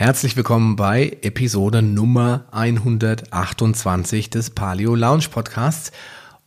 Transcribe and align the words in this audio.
Herzlich 0.00 0.36
willkommen 0.36 0.76
bei 0.76 1.18
Episode 1.22 1.82
Nummer 1.82 2.46
128 2.52 4.30
des 4.30 4.50
Paleo 4.50 4.94
Lounge 4.94 5.26
Podcasts 5.28 5.90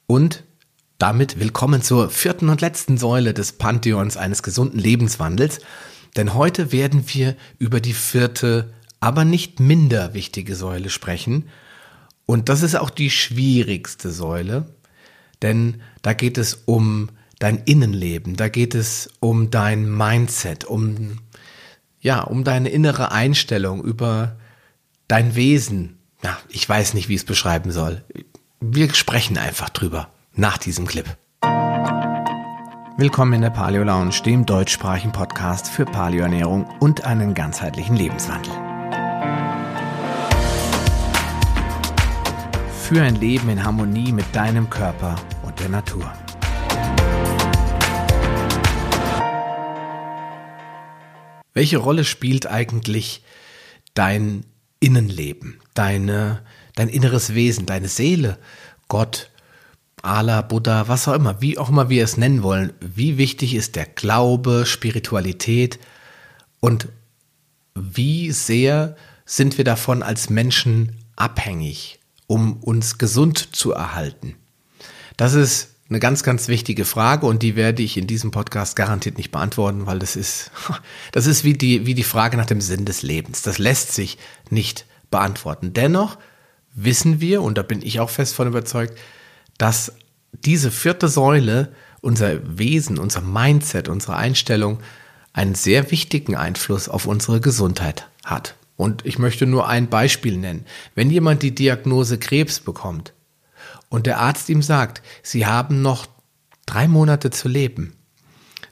und 0.08 0.46
damit 1.00 1.38
willkommen 1.38 1.82
zur 1.82 2.10
vierten 2.10 2.48
und 2.48 2.62
letzten 2.62 2.98
Säule 2.98 3.34
des 3.34 3.52
Pantheons 3.52 4.16
eines 4.16 4.42
gesunden 4.42 4.80
Lebenswandels. 4.80 5.60
Denn 6.16 6.34
heute 6.34 6.72
werden 6.72 7.04
wir 7.08 7.36
über 7.60 7.82
die 7.82 7.92
vierte, 7.92 8.74
aber 9.02 9.26
nicht 9.26 9.60
minder 9.60 10.14
wichtige 10.14 10.56
Säule 10.56 10.90
sprechen. 10.90 11.50
Und 12.26 12.48
das 12.48 12.64
ist 12.64 12.76
auch 12.76 12.90
die 12.90 13.10
schwierigste 13.10 14.12
Säule, 14.12 14.74
denn 15.42 15.82
da 16.04 16.14
geht 16.14 16.38
es 16.38 16.62
um 16.68 17.10
dein 17.40 17.58
Innenleben, 17.66 18.38
da 18.38 18.48
geht 18.48 18.76
es 18.76 19.10
um 19.20 19.52
dein 19.52 19.92
Mindset, 19.94 20.64
um 20.64 21.18
ja, 22.02 22.22
um 22.22 22.44
deine 22.44 22.70
innere 22.70 23.12
Einstellung, 23.12 23.84
über 23.84 24.36
dein 25.08 25.36
Wesen. 25.36 25.98
Ja, 26.24 26.38
ich 26.50 26.68
weiß 26.68 26.94
nicht, 26.96 27.08
wie 27.08 27.14
ich 27.14 27.22
es 27.22 27.26
beschreiben 27.26 27.72
soll. 27.72 28.04
Wir 28.60 28.94
sprechen 28.94 29.38
einfach 29.38 29.70
drüber 29.70 30.10
nach 30.34 30.58
diesem 30.58 30.88
Clip. 30.88 31.06
Willkommen 32.98 33.34
in 33.34 33.42
der 33.42 33.50
Paleo 33.50 33.84
Lounge, 33.84 34.22
dem 34.26 34.46
deutschsprachigen 34.46 35.12
Podcast 35.12 35.68
für 35.68 35.86
Paleoernährung 35.86 36.66
und 36.80 37.06
einen 37.06 37.34
ganzheitlichen 37.34 37.96
Lebenswandel. 37.96 38.52
Für 42.84 43.02
ein 43.02 43.16
Leben 43.16 43.50
in 43.50 43.64
Harmonie 43.64 44.12
mit 44.12 44.26
deinem 44.36 44.70
Körper 44.70 45.16
und 45.44 45.60
der 45.60 45.70
Natur. 45.70 46.12
Welche 51.54 51.78
Rolle 51.78 52.06
spielt 52.06 52.48
eigentlich 52.48 53.24
dein 53.94 54.46
Innenleben, 54.80 55.60
deine, 55.74 56.42
dein 56.76 56.90
inneres 56.90 57.34
Wesen, 57.36 57.66
deine 57.66 57.88
Seele, 57.88 58.38
Gott, 58.88 59.30
Allah, 60.02 60.42
Buddha, 60.42 60.88
was 60.88 61.08
auch 61.08 61.14
immer, 61.14 61.42
wie 61.42 61.58
auch 61.58 61.70
immer 61.70 61.90
wir 61.90 62.04
es 62.04 62.18
nennen 62.18 62.42
wollen? 62.42 62.74
Wie 62.80 63.18
wichtig 63.18 63.54
ist 63.54 63.76
der 63.76 63.86
Glaube, 63.86 64.66
Spiritualität 64.66 65.80
und 66.60 66.88
wie 67.76 68.32
sehr 68.32 68.96
sind 69.26 69.58
wir 69.58 69.66
davon 69.66 70.04
als 70.04 70.30
Menschen 70.30 70.98
abhängig, 71.16 72.00
um 72.28 72.58
uns 72.58 72.98
gesund 72.98 73.56
zu 73.56 73.72
erhalten? 73.74 74.36
Das 75.18 75.34
ist 75.34 75.71
eine 75.92 76.00
ganz, 76.00 76.24
ganz 76.24 76.48
wichtige 76.48 76.86
Frage 76.86 77.26
und 77.26 77.44
die 77.44 77.58
werde 77.58 77.84
ich 77.84 77.98
in 77.98 78.08
diesem 78.08 78.32
Podcast 78.32 78.78
garantiert 78.78 79.18
nicht 79.18 79.30
beantworten, 79.30 79.88
weil 79.88 80.00
das 80.00 80.16
ist, 80.16 80.50
das 81.12 81.28
ist 81.28 81.44
wie 81.44 81.54
die, 81.54 81.86
wie 81.86 81.94
die 81.94 82.04
Frage 82.04 82.38
nach 82.38 82.46
dem 82.46 82.62
Sinn 82.62 82.86
des 82.86 83.02
Lebens. 83.02 83.42
Das 83.42 83.58
lässt 83.58 83.94
sich 83.94 84.18
nicht 84.50 84.86
beantworten. 85.12 85.74
Dennoch 85.74 86.18
wissen 86.74 87.20
wir, 87.20 87.42
und 87.42 87.58
da 87.58 87.62
bin 87.62 87.82
ich 87.82 88.00
auch 88.00 88.10
fest 88.10 88.36
von 88.36 88.48
überzeugt, 88.48 88.98
dass 89.58 89.92
diese 90.32 90.72
vierte 90.72 91.10
Säule, 91.10 91.74
unser 92.00 92.58
Wesen, 92.58 92.98
unser 92.98 93.20
Mindset, 93.20 93.90
unsere 93.90 94.16
Einstellung, 94.16 94.80
einen 95.34 95.56
sehr 95.56 95.92
wichtigen 95.92 96.38
Einfluss 96.38 96.88
auf 96.88 97.06
unsere 97.06 97.42
Gesundheit 97.42 98.08
hat. 98.24 98.56
Und 98.78 99.06
ich 99.06 99.20
möchte 99.20 99.46
nur 99.46 99.68
ein 99.68 99.90
Beispiel 99.90 100.38
nennen. 100.38 100.66
Wenn 100.96 101.10
jemand 101.10 101.44
die 101.44 101.54
Diagnose 101.54 102.18
Krebs 102.18 102.62
bekommt, 102.62 103.12
und 103.92 104.08
der 104.08 104.18
Arzt 104.18 104.50
ihm 104.50 104.64
sagt, 104.64 105.04
Sie 105.22 105.46
haben 105.46 105.84
noch 105.84 106.08
drei 106.66 106.88
Monate 106.88 107.30
zu 107.30 107.48
leben, 107.48 107.94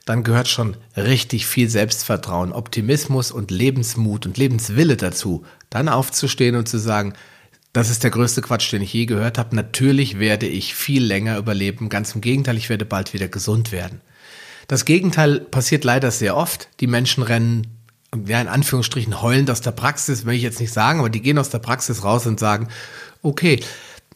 dann 0.06 0.24
gehört 0.24 0.48
schon 0.48 0.76
richtig 0.98 1.46
viel 1.46 1.70
Selbstvertrauen, 1.70 2.54
Optimismus 2.54 3.32
und 3.32 3.52
Lebensmut 3.52 4.26
und 4.26 4.38
Lebenswille 4.38 4.98
dazu, 4.98 5.46
dann 5.70 5.90
aufzustehen 5.90 6.56
und 6.56 6.68
zu 6.68 6.80
sagen, 6.80 7.14
das 7.74 7.92
ist 7.92 8.04
der 8.04 8.10
größte 8.10 8.42
Quatsch, 8.42 8.72
den 8.72 8.82
ich 8.82 8.94
je 8.94 9.06
gehört 9.06 9.38
habe. 9.38 9.56
Natürlich 9.56 10.18
werde 10.18 10.48
ich 10.48 10.74
viel 10.74 11.04
länger 11.04 11.38
überleben. 11.38 11.90
Ganz 11.90 12.16
im 12.16 12.22
Gegenteil, 12.22 12.58
ich 12.58 12.70
werde 12.70 12.86
bald 12.86 13.14
wieder 13.14 13.28
gesund 13.28 13.72
werden. 13.72 14.02
Das 14.68 14.86
Gegenteil 14.86 15.42
passiert 15.42 15.84
leider 15.84 16.10
sehr 16.10 16.36
oft. 16.36 16.70
Die 16.80 16.88
Menschen 16.88 17.22
rennen, 17.22 17.68
ja, 18.26 18.42
in 18.42 18.48
Anführungsstrichen 18.48 19.22
heulend 19.22 19.52
aus 19.52 19.62
der 19.62 19.72
Praxis, 19.72 20.26
will 20.26 20.34
ich 20.34 20.42
jetzt 20.42 20.60
nicht 20.60 20.74
sagen, 20.74 21.00
aber 21.00 21.10
die 21.10 21.22
gehen 21.22 21.38
aus 21.38 21.52
der 21.52 21.60
Praxis 21.60 22.04
raus 22.04 22.26
und 22.26 22.40
sagen, 22.40 22.70
okay, 23.22 23.60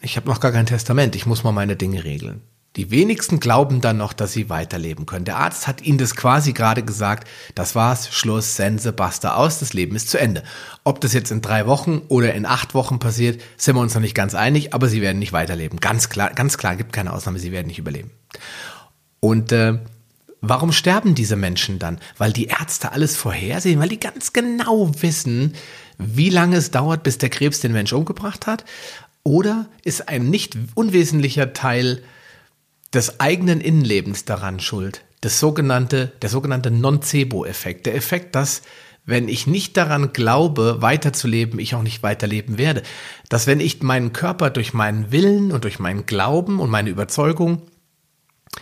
ich 0.04 0.18
habe 0.18 0.30
noch 0.30 0.40
gar 0.40 0.52
kein 0.52 0.66
Testament, 0.66 1.16
ich 1.16 1.26
muss 1.26 1.44
mal 1.44 1.52
meine 1.52 1.76
Dinge 1.76 2.04
regeln. 2.04 2.42
Die 2.76 2.90
wenigsten 2.90 3.40
glauben 3.40 3.82
dann 3.82 3.98
noch, 3.98 4.14
dass 4.14 4.34
sie 4.34 4.50
weiterleben 4.50 5.06
können. 5.06 5.26
Der 5.26 5.38
Arzt 5.38 5.68
hat 5.68 5.84
ihnen 5.84 6.00
das 6.00 6.16
quasi 6.16 6.54
gerade 6.54 6.82
gesagt, 6.82 7.28
das 7.54 7.76
war's, 7.76 8.10
Schluss, 8.12 8.56
Sense, 8.56 8.92
basta 8.92 9.36
aus, 9.36 9.60
das 9.60 9.74
Leben 9.74 9.96
ist 9.96 10.10
zu 10.10 10.20
Ende. 10.20 10.44
Ob 10.84 11.00
das 11.00 11.14
jetzt 11.14 11.32
in 11.32 11.42
drei 11.42 11.68
Wochen 11.68 12.02
oder 12.08 12.34
in 12.34 12.48
acht 12.48 12.74
Wochen 12.74 12.98
passiert, 12.98 13.42
sind 13.58 13.76
wir 13.76 13.82
uns 13.82 13.94
noch 13.94 14.02
nicht 14.02 14.16
ganz 14.16 14.34
einig, 14.34 14.74
aber 14.74 14.88
sie 14.88 15.02
werden 15.02 15.20
nicht 15.20 15.34
weiterleben. 15.34 15.80
Ganz 15.80 16.10
klar, 16.10 16.32
ganz 16.32 16.58
klar, 16.58 16.76
gibt 16.76 16.94
keine 16.94 17.14
Ausnahme, 17.14 17.38
sie 17.38 17.52
werden 17.52 17.68
nicht 17.68 17.80
überleben. 17.80 18.10
Und 19.20 19.52
äh, 19.52 19.78
warum 20.42 20.72
sterben 20.72 21.14
diese 21.14 21.36
Menschen 21.36 21.78
dann? 21.78 22.00
Weil 22.18 22.34
die 22.34 22.48
Ärzte 22.48 22.92
alles 22.92 23.16
vorhersehen, 23.16 23.80
weil 23.80 23.90
die 23.90 24.00
ganz 24.00 24.34
genau 24.34 24.92
wissen, 25.00 25.54
wie 26.00 26.32
lange 26.32 26.58
es 26.58 26.72
dauert, 26.72 27.04
bis 27.04 27.20
der 27.20 27.30
Krebs 27.30 27.60
den 27.60 27.72
Mensch 27.72 27.94
umgebracht 27.94 28.48
hat 28.48 28.66
oder 29.24 29.68
ist 29.84 30.10
ein 30.10 30.30
nicht 30.30 30.58
unwesentlicher 30.76 31.54
Teil 31.54 32.04
des 32.94 33.20
eigenen 33.20 33.62
Innenlebens 33.62 34.26
daran 34.26 34.60
schuld? 34.60 35.04
Das 35.22 35.40
sogenannte, 35.40 36.12
der 36.22 36.30
sogenannte 36.30 36.70
Nocebo-Effekt. 36.70 37.86
Der 37.86 37.96
Effekt, 37.96 38.36
dass 38.36 38.62
wenn 39.06 39.28
ich 39.28 39.48
nicht 39.48 39.76
daran 39.76 40.14
glaube, 40.14 40.78
weiterzuleben, 40.82 41.60
ich 41.60 41.76
auch 41.76 41.82
nicht 41.82 42.04
weiterleben 42.04 42.58
werde. 42.58 42.84
Dass 43.30 43.48
wenn 43.48 43.60
ich 43.60 43.82
meinen 43.82 44.14
Körper 44.14 44.50
durch 44.50 44.74
meinen 44.74 45.12
Willen 45.12 45.52
und 45.52 45.64
durch 45.66 45.80
meinen 45.80 46.06
Glauben 46.06 46.60
und 46.60 46.70
meine 46.70 46.90
Überzeugung 46.90 47.62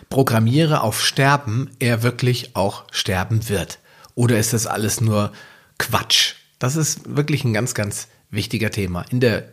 programmiere 0.10 0.82
auf 0.82 1.04
Sterben, 1.04 1.70
er 1.80 2.02
wirklich 2.02 2.56
auch 2.56 2.86
sterben 2.92 3.50
wird. 3.50 3.80
Oder 4.16 4.40
ist 4.40 4.54
das 4.54 4.68
alles 4.68 5.02
nur 5.02 5.32
Quatsch? 5.78 6.36
Das 6.60 6.76
ist 6.76 7.16
wirklich 7.16 7.44
ein 7.44 7.54
ganz, 7.54 7.74
ganz 7.74 8.08
wichtiger 8.30 8.72
Thema. 8.72 9.06
In 9.10 9.20
der 9.20 9.50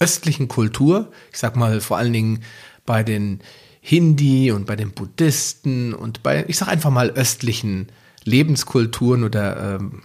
östlichen 0.00 0.48
Kultur, 0.48 1.12
ich 1.30 1.38
sag 1.38 1.56
mal 1.56 1.80
vor 1.80 1.98
allen 1.98 2.12
Dingen 2.12 2.42
bei 2.86 3.02
den 3.02 3.40
Hindi 3.80 4.50
und 4.50 4.66
bei 4.66 4.74
den 4.76 4.90
Buddhisten 4.92 5.94
und 5.94 6.22
bei, 6.22 6.44
ich 6.48 6.56
sag 6.56 6.68
einfach 6.68 6.90
mal 6.90 7.10
östlichen 7.10 7.88
Lebenskulturen 8.24 9.24
oder 9.24 9.76
ähm, 9.76 10.02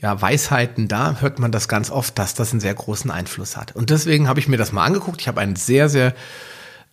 ja, 0.00 0.20
Weisheiten, 0.20 0.88
da 0.88 1.20
hört 1.20 1.38
man 1.38 1.52
das 1.52 1.68
ganz 1.68 1.90
oft, 1.90 2.18
dass 2.18 2.34
das 2.34 2.52
einen 2.52 2.60
sehr 2.60 2.74
großen 2.74 3.10
Einfluss 3.10 3.56
hat. 3.56 3.74
Und 3.74 3.90
deswegen 3.90 4.28
habe 4.28 4.40
ich 4.40 4.48
mir 4.48 4.58
das 4.58 4.72
mal 4.72 4.84
angeguckt. 4.84 5.20
Ich 5.20 5.28
habe 5.28 5.40
ein 5.40 5.56
sehr, 5.56 5.88
sehr 5.88 6.14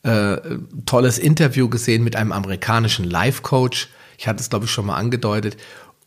äh, 0.04 0.38
tolles 0.86 1.18
Interview 1.18 1.68
gesehen 1.68 2.04
mit 2.04 2.16
einem 2.16 2.32
amerikanischen 2.32 3.06
Life-Coach. 3.06 3.90
Ich 4.18 4.28
hatte 4.28 4.42
es, 4.42 4.50
glaube 4.50 4.66
ich, 4.66 4.72
schon 4.72 4.86
mal 4.86 4.96
angedeutet. 4.96 5.58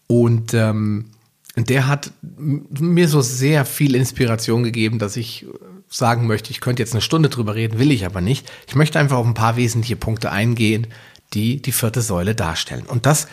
Und 0.07 0.55
ähm, 0.55 1.11
der 1.57 1.87
hat 1.87 2.11
mir 2.23 3.09
so 3.09 3.21
sehr 3.21 3.65
viel 3.65 3.95
Inspiration 3.95 4.63
gegeben, 4.63 4.99
dass 4.99 5.17
ich 5.17 5.47
sagen 5.89 6.27
möchte, 6.27 6.51
ich 6.51 6.61
könnte 6.61 6.83
jetzt 6.83 6.93
eine 6.93 7.01
Stunde 7.01 7.29
drüber 7.29 7.55
reden, 7.55 7.79
will 7.79 7.93
ich 7.93 8.05
aber 8.05 8.21
nicht. 8.21 8.51
Ich 8.67 8.75
möchte 8.75 8.99
einfach 8.99 9.17
auf 9.17 9.27
ein 9.27 9.35
paar 9.35 9.57
wesentliche 9.57 9.97
Punkte 9.97 10.33
eingehen, 10.33 10.89
die 11.33 11.63
die 11.63 11.73
vierte 11.73 12.03
Säule 12.03 12.35
darstellen. 12.35 12.87
Und 12.87 13.07
das 13.07 13.29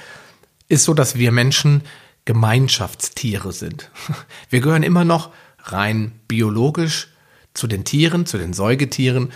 ist 0.67 0.83
so, 0.83 0.93
dass 0.93 1.15
wir 1.15 1.31
Menschen 1.31 1.81
Gemeinschaftstiere 2.25 3.51
sind. 3.51 3.89
Wir 4.49 4.61
gehören 4.61 4.83
immer 4.83 5.03
noch 5.03 5.31
rein 5.63 6.11
biologisch 6.27 7.07
zu 7.53 7.67
den 7.67 7.83
Tieren, 7.83 8.25
zu 8.25 8.37
den 8.37 8.53
Säugetieren. 8.53 9.31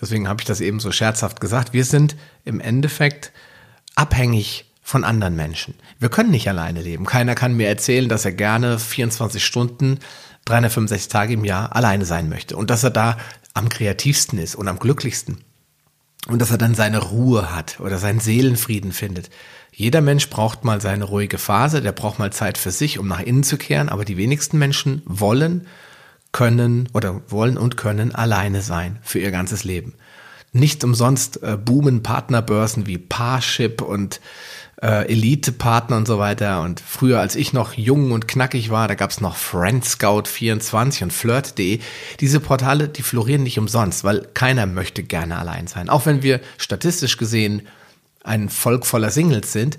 Deswegen 0.00 0.28
habe 0.28 0.40
ich 0.40 0.46
das 0.46 0.60
eben 0.60 0.78
so 0.78 0.92
scherzhaft 0.92 1.40
gesagt. 1.40 1.72
Wir 1.72 1.84
sind 1.84 2.16
im 2.44 2.60
Endeffekt 2.60 3.32
abhängig 3.96 4.67
von 4.88 5.04
anderen 5.04 5.36
Menschen. 5.36 5.74
Wir 5.98 6.08
können 6.08 6.30
nicht 6.30 6.48
alleine 6.48 6.80
leben. 6.80 7.04
Keiner 7.04 7.34
kann 7.34 7.54
mir 7.54 7.68
erzählen, 7.68 8.08
dass 8.08 8.24
er 8.24 8.32
gerne 8.32 8.78
24 8.78 9.44
Stunden 9.44 9.98
365 10.46 11.08
Tage 11.08 11.34
im 11.34 11.44
Jahr 11.44 11.76
alleine 11.76 12.06
sein 12.06 12.30
möchte 12.30 12.56
und 12.56 12.70
dass 12.70 12.84
er 12.84 12.90
da 12.90 13.18
am 13.52 13.68
kreativsten 13.68 14.38
ist 14.38 14.54
und 14.54 14.66
am 14.66 14.78
glücklichsten 14.78 15.44
und 16.26 16.40
dass 16.40 16.50
er 16.50 16.56
dann 16.56 16.74
seine 16.74 17.00
Ruhe 17.02 17.54
hat 17.54 17.80
oder 17.80 17.98
seinen 17.98 18.18
Seelenfrieden 18.18 18.92
findet. 18.92 19.28
Jeder 19.72 20.00
Mensch 20.00 20.30
braucht 20.30 20.64
mal 20.64 20.80
seine 20.80 21.04
ruhige 21.04 21.36
Phase, 21.36 21.82
der 21.82 21.92
braucht 21.92 22.18
mal 22.18 22.32
Zeit 22.32 22.56
für 22.56 22.70
sich, 22.70 22.98
um 22.98 23.08
nach 23.08 23.20
innen 23.20 23.42
zu 23.42 23.58
kehren, 23.58 23.90
aber 23.90 24.06
die 24.06 24.16
wenigsten 24.16 24.56
Menschen 24.56 25.02
wollen, 25.04 25.66
können 26.32 26.88
oder 26.94 27.20
wollen 27.28 27.58
und 27.58 27.76
können 27.76 28.14
alleine 28.14 28.62
sein 28.62 28.98
für 29.02 29.18
ihr 29.18 29.32
ganzes 29.32 29.64
Leben. 29.64 29.92
Nicht 30.52 30.82
umsonst 30.82 31.42
äh, 31.42 31.58
boomen 31.58 32.02
Partnerbörsen 32.02 32.86
wie 32.86 32.96
Parship 32.96 33.82
und 33.82 34.20
äh, 34.82 35.10
Elite-Partner 35.10 35.96
und 35.96 36.06
so 36.06 36.18
weiter. 36.18 36.62
Und 36.62 36.80
früher, 36.80 37.20
als 37.20 37.36
ich 37.36 37.52
noch 37.52 37.74
jung 37.74 38.12
und 38.12 38.28
knackig 38.28 38.70
war, 38.70 38.88
da 38.88 38.94
gab's 38.94 39.20
noch 39.20 39.36
Friendscout24 39.36 41.04
und 41.04 41.12
Flirt.de. 41.12 41.80
Diese 42.20 42.40
Portale, 42.40 42.88
die 42.88 43.02
florieren 43.02 43.42
nicht 43.42 43.58
umsonst, 43.58 44.04
weil 44.04 44.28
keiner 44.34 44.66
möchte 44.66 45.02
gerne 45.02 45.38
allein 45.38 45.66
sein. 45.66 45.88
Auch 45.88 46.06
wenn 46.06 46.22
wir 46.22 46.40
statistisch 46.56 47.16
gesehen 47.16 47.62
ein 48.22 48.48
Volk 48.48 48.86
voller 48.86 49.10
Singles 49.10 49.52
sind, 49.52 49.78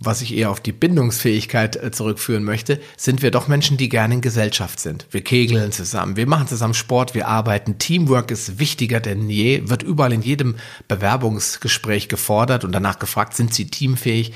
was 0.00 0.22
ich 0.22 0.34
eher 0.34 0.50
auf 0.50 0.60
die 0.60 0.72
Bindungsfähigkeit 0.72 1.76
äh, 1.76 1.90
zurückführen 1.90 2.44
möchte, 2.44 2.80
sind 2.96 3.22
wir 3.22 3.30
doch 3.30 3.48
Menschen, 3.48 3.76
die 3.76 3.88
gerne 3.88 4.14
in 4.14 4.20
Gesellschaft 4.20 4.80
sind. 4.80 5.06
Wir 5.10 5.22
kegeln 5.22 5.72
zusammen, 5.72 6.16
wir 6.16 6.26
machen 6.26 6.48
zusammen 6.48 6.74
Sport, 6.74 7.14
wir 7.14 7.28
arbeiten. 7.28 7.78
Teamwork 7.78 8.30
ist 8.30 8.58
wichtiger 8.58 9.00
denn 9.00 9.28
je, 9.28 9.68
wird 9.68 9.82
überall 9.82 10.12
in 10.12 10.22
jedem 10.22 10.56
Bewerbungsgespräch 10.88 12.08
gefordert 12.08 12.64
und 12.64 12.72
danach 12.72 12.98
gefragt, 12.98 13.34
sind 13.34 13.54
sie 13.54 13.66
teamfähig? 13.66 14.32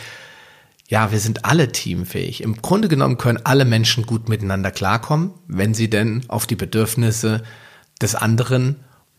Ja, 0.88 1.10
wir 1.10 1.18
sind 1.18 1.44
alle 1.44 1.72
teamfähig. 1.72 2.42
Im 2.42 2.62
Grunde 2.62 2.86
genommen 2.86 3.18
können 3.18 3.40
alle 3.42 3.64
Menschen 3.64 4.06
gut 4.06 4.28
miteinander 4.28 4.70
klarkommen, 4.70 5.32
wenn 5.48 5.74
sie 5.74 5.90
denn 5.90 6.22
auf 6.28 6.46
die 6.46 6.54
Bedürfnisse 6.54 7.42
des 8.00 8.14
anderen 8.14 8.76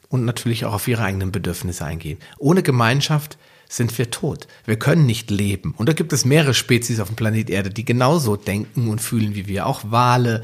und 0.07 0.23
natürlich 0.23 0.63
auch 0.63 0.73
auf 0.73 0.87
ihre 0.87 1.03
eigenen 1.03 1.33
Bedürfnisse 1.33 1.83
eingehen. 1.83 2.19
Ohne 2.37 2.63
Gemeinschaft 2.63 3.37
sind 3.67 3.97
wir 3.97 4.11
tot. 4.11 4.47
Wir 4.65 4.79
können 4.79 5.05
nicht 5.05 5.29
leben. 5.29 5.73
Und 5.77 5.89
da 5.89 5.93
gibt 5.93 6.13
es 6.13 6.25
mehrere 6.25 6.53
Spezies 6.53 6.99
auf 6.99 7.09
dem 7.09 7.15
Planet 7.15 7.49
Erde, 7.49 7.69
die 7.69 7.85
genauso 7.85 8.35
denken 8.35 8.87
und 8.87 9.01
fühlen 9.01 9.35
wie 9.35 9.47
wir. 9.47 9.65
Auch 9.65 9.81
Wale, 9.89 10.43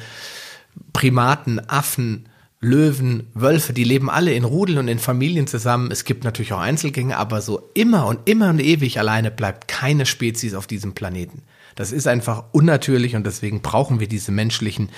Primaten, 0.91 1.59
Affen, 1.69 2.27
Löwen, 2.59 3.27
Wölfe, 3.33 3.73
die 3.73 3.83
leben 3.83 4.09
alle 4.09 4.33
in 4.33 4.45
Rudeln 4.45 4.77
und 4.77 4.87
in 4.87 4.99
Familien 4.99 5.47
zusammen. 5.47 5.91
Es 5.91 6.05
gibt 6.05 6.23
natürlich 6.23 6.53
auch 6.53 6.59
Einzelgänge, 6.59 7.17
aber 7.17 7.41
so 7.41 7.69
immer 7.73 8.07
und 8.07 8.27
immer 8.29 8.49
und 8.49 8.59
ewig 8.59 8.99
alleine 8.99 9.31
bleibt 9.31 9.67
keine 9.67 10.05
Spezies 10.05 10.53
auf 10.53 10.65
diesem 10.65 10.93
Planeten. 10.93 11.43
Das 11.75 11.91
ist 11.91 12.07
einfach 12.07 12.45
unnatürlich 12.51 13.15
und 13.15 13.25
deswegen 13.25 13.61
brauchen 13.61 13.99
wir 13.99 14.07
diese 14.07 14.31
menschlichen 14.31 14.89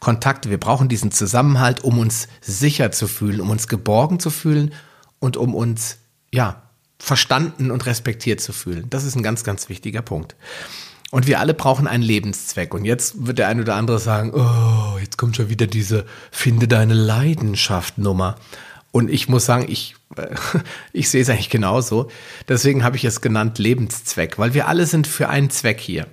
Kontakte. 0.00 0.50
Wir 0.50 0.60
brauchen 0.60 0.88
diesen 0.88 1.10
Zusammenhalt, 1.10 1.82
um 1.82 1.98
uns 1.98 2.28
sicher 2.42 2.92
zu 2.92 3.08
fühlen, 3.08 3.40
um 3.40 3.50
uns 3.50 3.68
geborgen 3.68 4.20
zu 4.20 4.28
fühlen 4.28 4.74
und 5.18 5.38
um 5.38 5.54
uns, 5.54 5.98
ja, 6.30 6.67
verstanden 6.98 7.70
und 7.70 7.86
respektiert 7.86 8.40
zu 8.40 8.52
fühlen. 8.52 8.86
Das 8.90 9.04
ist 9.04 9.16
ein 9.16 9.22
ganz, 9.22 9.44
ganz 9.44 9.68
wichtiger 9.68 10.02
Punkt. 10.02 10.34
Und 11.10 11.26
wir 11.26 11.40
alle 11.40 11.54
brauchen 11.54 11.86
einen 11.86 12.02
Lebenszweck. 12.02 12.74
Und 12.74 12.84
jetzt 12.84 13.26
wird 13.26 13.38
der 13.38 13.48
ein 13.48 13.60
oder 13.60 13.76
andere 13.76 13.98
sagen, 13.98 14.32
oh, 14.34 14.98
jetzt 14.98 15.16
kommt 15.16 15.36
schon 15.36 15.48
wieder 15.48 15.66
diese 15.66 16.04
Finde 16.30 16.68
deine 16.68 16.94
Leidenschaft 16.94 17.96
Nummer. 17.98 18.36
Und 18.90 19.10
ich 19.10 19.28
muss 19.28 19.46
sagen, 19.46 19.66
ich, 19.68 19.96
ich 20.92 21.08
sehe 21.08 21.22
es 21.22 21.30
eigentlich 21.30 21.50
genauso. 21.50 22.10
Deswegen 22.46 22.84
habe 22.84 22.96
ich 22.96 23.04
es 23.04 23.20
genannt 23.20 23.58
Lebenszweck, 23.58 24.38
weil 24.38 24.54
wir 24.54 24.68
alle 24.68 24.86
sind 24.86 25.06
für 25.06 25.28
einen 25.28 25.50
Zweck 25.50 25.80
hier. 25.80 26.06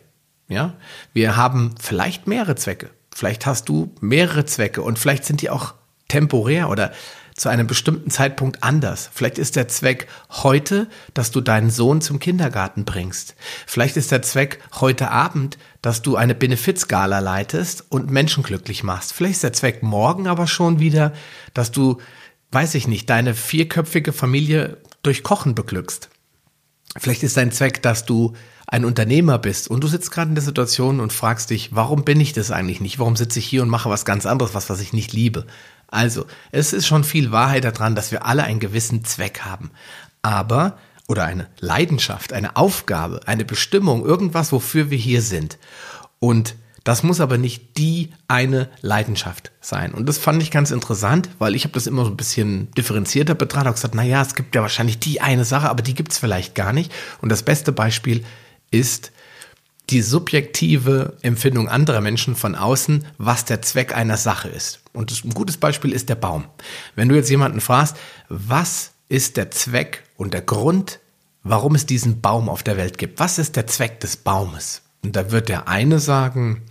Ja, 0.47 0.75
wir 1.11 1.35
haben 1.35 1.73
vielleicht 1.81 2.27
mehrere 2.27 2.55
Zwecke. 2.55 2.91
Vielleicht 3.13 3.45
hast 3.45 3.67
du 3.67 3.93
mehrere 3.99 4.45
Zwecke 4.45 4.81
und 4.81 4.99
vielleicht 4.99 5.25
sind 5.25 5.41
die 5.41 5.49
auch 5.49 5.73
temporär 6.07 6.69
oder 6.69 6.91
zu 7.35 7.49
einem 7.49 7.67
bestimmten 7.67 8.09
Zeitpunkt 8.09 8.63
anders. 8.63 9.09
Vielleicht 9.13 9.37
ist 9.37 9.57
der 9.57 9.67
Zweck 9.67 10.07
heute, 10.31 10.87
dass 11.13 11.31
du 11.31 11.41
deinen 11.41 11.69
Sohn 11.69 11.99
zum 11.99 12.19
Kindergarten 12.19 12.85
bringst. 12.85 13.35
Vielleicht 13.67 13.97
ist 13.97 14.11
der 14.11 14.21
Zweck 14.21 14.59
heute 14.79 15.11
Abend, 15.11 15.57
dass 15.81 16.01
du 16.01 16.15
eine 16.15 16.33
Benefizgala 16.33 17.19
leitest 17.19 17.85
und 17.89 18.09
Menschen 18.09 18.41
glücklich 18.41 18.83
machst. 18.83 19.11
Vielleicht 19.11 19.35
ist 19.35 19.43
der 19.43 19.53
Zweck 19.53 19.83
morgen 19.83 20.27
aber 20.27 20.47
schon 20.47 20.79
wieder, 20.79 21.11
dass 21.53 21.71
du, 21.71 21.99
weiß 22.51 22.73
ich 22.75 22.87
nicht, 22.87 23.09
deine 23.09 23.33
vierköpfige 23.33 24.13
Familie 24.13 24.77
durch 25.03 25.21
Kochen 25.21 25.55
beglückst. 25.55 26.09
Vielleicht 26.97 27.23
ist 27.23 27.35
dein 27.35 27.51
Zweck, 27.51 27.81
dass 27.81 28.05
du 28.05 28.33
ein 28.67 28.85
Unternehmer 28.85 29.37
bist 29.37 29.67
und 29.69 29.83
du 29.83 29.87
sitzt 29.87 30.11
gerade 30.11 30.29
in 30.29 30.35
der 30.35 30.43
Situation 30.43 30.99
und 30.99 31.13
fragst 31.13 31.49
dich, 31.49 31.75
warum 31.75 32.03
bin 32.03 32.19
ich 32.19 32.33
das 32.33 32.49
eigentlich 32.49 32.81
nicht? 32.81 32.97
Warum 32.97 33.15
sitze 33.15 33.39
ich 33.39 33.45
hier 33.45 33.61
und 33.61 33.69
mache 33.69 33.89
was 33.89 34.05
ganz 34.05 34.25
anderes, 34.25 34.55
was, 34.55 34.69
was 34.69 34.79
ich 34.79 34.93
nicht 34.93 35.13
liebe? 35.13 35.45
Also, 35.87 36.25
es 36.51 36.73
ist 36.73 36.87
schon 36.87 37.03
viel 37.03 37.31
Wahrheit 37.31 37.63
daran, 37.63 37.95
dass 37.95 38.11
wir 38.11 38.25
alle 38.25 38.43
einen 38.43 38.59
gewissen 38.59 39.05
Zweck 39.05 39.41
haben. 39.41 39.71
Aber, 40.21 40.77
oder 41.07 41.25
eine 41.25 41.47
Leidenschaft, 41.59 42.33
eine 42.33 42.55
Aufgabe, 42.55 43.21
eine 43.25 43.45
Bestimmung, 43.45 44.05
irgendwas, 44.05 44.51
wofür 44.51 44.89
wir 44.89 44.97
hier 44.97 45.21
sind. 45.21 45.57
Und 46.19 46.55
das 46.85 47.01
muss 47.01 47.19
aber 47.19 47.39
nicht 47.39 47.77
die 47.77 48.11
eine 48.27 48.69
Leidenschaft 48.81 49.51
sein. 49.59 49.93
Und 49.93 50.07
das 50.07 50.19
fand 50.19 50.43
ich 50.43 50.51
ganz 50.51 50.69
interessant, 50.69 51.29
weil 51.39 51.55
ich 51.55 51.63
habe 51.63 51.73
das 51.73 51.87
immer 51.87 52.05
so 52.05 52.11
ein 52.11 52.17
bisschen 52.17 52.69
differenzierter 52.73 53.33
betrachtet 53.33 53.69
und 53.69 53.73
gesagt, 53.73 53.95
naja, 53.95 54.21
es 54.21 54.35
gibt 54.35 54.53
ja 54.53 54.61
wahrscheinlich 54.61 54.99
die 54.99 55.19
eine 55.19 55.45
Sache, 55.45 55.67
aber 55.67 55.81
die 55.81 55.95
gibt 55.95 56.11
es 56.11 56.19
vielleicht 56.19 56.53
gar 56.53 56.73
nicht. 56.73 56.91
Und 57.21 57.29
das 57.29 57.41
beste 57.41 57.71
Beispiel 57.71 58.23
ist 58.69 59.11
die 59.89 60.03
subjektive 60.03 61.17
Empfindung 61.23 61.69
anderer 61.69 62.01
Menschen 62.01 62.35
von 62.35 62.53
außen, 62.53 63.05
was 63.17 63.45
der 63.45 63.63
Zweck 63.63 63.95
einer 63.95 64.17
Sache 64.17 64.49
ist. 64.49 64.81
Und 64.95 65.11
ein 65.23 65.33
gutes 65.33 65.57
Beispiel 65.57 65.91
ist 65.91 66.09
der 66.09 66.15
Baum. 66.15 66.45
Wenn 66.95 67.09
du 67.09 67.15
jetzt 67.15 67.29
jemanden 67.29 67.61
fragst, 67.61 67.97
was 68.29 68.91
ist 69.09 69.37
der 69.37 69.51
Zweck 69.51 70.03
und 70.17 70.33
der 70.33 70.41
Grund, 70.41 70.99
warum 71.43 71.75
es 71.75 71.85
diesen 71.85 72.21
Baum 72.21 72.49
auf 72.49 72.63
der 72.63 72.77
Welt 72.77 72.97
gibt? 72.97 73.19
Was 73.19 73.37
ist 73.37 73.55
der 73.55 73.67
Zweck 73.67 73.99
des 73.99 74.17
Baumes? 74.17 74.81
Und 75.03 75.15
da 75.15 75.31
wird 75.31 75.49
der 75.49 75.67
eine 75.67 75.99
sagen, 75.99 76.63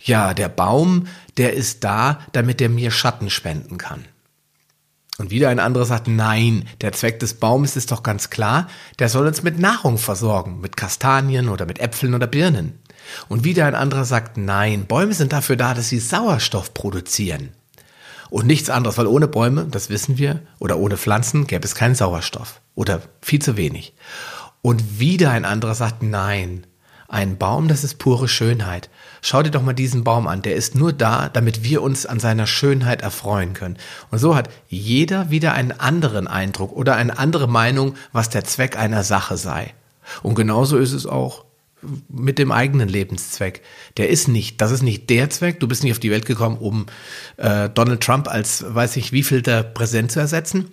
ja, 0.00 0.34
der 0.34 0.48
Baum, 0.48 1.08
der 1.36 1.54
ist 1.54 1.82
da, 1.82 2.20
damit 2.32 2.60
er 2.60 2.68
mir 2.68 2.90
Schatten 2.90 3.30
spenden 3.30 3.78
kann. 3.78 4.04
Und 5.16 5.30
wieder 5.30 5.48
ein 5.48 5.60
anderer 5.60 5.84
sagt, 5.84 6.08
nein, 6.08 6.68
der 6.80 6.92
Zweck 6.92 7.20
des 7.20 7.34
Baumes 7.34 7.76
ist 7.76 7.92
doch 7.92 8.02
ganz 8.02 8.30
klar, 8.30 8.68
der 8.98 9.08
soll 9.08 9.26
uns 9.26 9.42
mit 9.42 9.58
Nahrung 9.58 9.96
versorgen, 9.96 10.60
mit 10.60 10.76
Kastanien 10.76 11.48
oder 11.48 11.66
mit 11.66 11.78
Äpfeln 11.78 12.14
oder 12.14 12.26
Birnen. 12.26 12.80
Und 13.28 13.44
wieder 13.44 13.66
ein 13.66 13.74
anderer 13.74 14.04
sagt, 14.04 14.36
nein, 14.36 14.86
Bäume 14.86 15.14
sind 15.14 15.32
dafür 15.32 15.56
da, 15.56 15.74
dass 15.74 15.88
sie 15.88 15.98
Sauerstoff 15.98 16.74
produzieren. 16.74 17.50
Und 18.30 18.46
nichts 18.46 18.70
anderes, 18.70 18.98
weil 18.98 19.06
ohne 19.06 19.28
Bäume, 19.28 19.66
das 19.70 19.90
wissen 19.90 20.18
wir, 20.18 20.40
oder 20.58 20.78
ohne 20.78 20.96
Pflanzen 20.96 21.46
gäbe 21.46 21.64
es 21.64 21.74
keinen 21.74 21.94
Sauerstoff. 21.94 22.60
Oder 22.74 23.02
viel 23.22 23.40
zu 23.40 23.56
wenig. 23.56 23.94
Und 24.62 24.98
wieder 24.98 25.30
ein 25.30 25.44
anderer 25.44 25.74
sagt, 25.74 26.02
nein, 26.02 26.66
ein 27.06 27.38
Baum, 27.38 27.68
das 27.68 27.84
ist 27.84 27.98
pure 27.98 28.26
Schönheit. 28.26 28.90
Schau 29.22 29.42
dir 29.42 29.50
doch 29.50 29.62
mal 29.62 29.72
diesen 29.72 30.02
Baum 30.04 30.26
an. 30.26 30.42
Der 30.42 30.56
ist 30.56 30.74
nur 30.74 30.92
da, 30.92 31.28
damit 31.28 31.62
wir 31.62 31.82
uns 31.82 32.06
an 32.06 32.18
seiner 32.18 32.46
Schönheit 32.46 33.02
erfreuen 33.02 33.52
können. 33.52 33.76
Und 34.10 34.18
so 34.18 34.34
hat 34.34 34.48
jeder 34.68 35.30
wieder 35.30 35.52
einen 35.52 35.72
anderen 35.72 36.26
Eindruck 36.26 36.72
oder 36.72 36.96
eine 36.96 37.18
andere 37.18 37.46
Meinung, 37.46 37.94
was 38.12 38.30
der 38.30 38.44
Zweck 38.44 38.76
einer 38.76 39.04
Sache 39.04 39.36
sei. 39.36 39.74
Und 40.22 40.34
genauso 40.34 40.76
ist 40.76 40.92
es 40.92 41.06
auch 41.06 41.43
mit 42.08 42.38
dem 42.38 42.52
eigenen 42.52 42.88
Lebenszweck. 42.88 43.62
Der 43.96 44.08
ist 44.08 44.28
nicht, 44.28 44.60
das 44.60 44.70
ist 44.70 44.82
nicht 44.82 45.10
der 45.10 45.30
Zweck. 45.30 45.60
Du 45.60 45.68
bist 45.68 45.82
nicht 45.82 45.92
auf 45.92 45.98
die 45.98 46.10
Welt 46.10 46.26
gekommen, 46.26 46.58
um 46.58 46.86
äh, 47.36 47.68
Donald 47.68 48.00
Trump 48.00 48.28
als, 48.28 48.64
weiß 48.66 48.96
ich, 48.96 49.12
wievielter 49.12 49.62
Präsident 49.62 50.12
zu 50.12 50.20
ersetzen, 50.20 50.70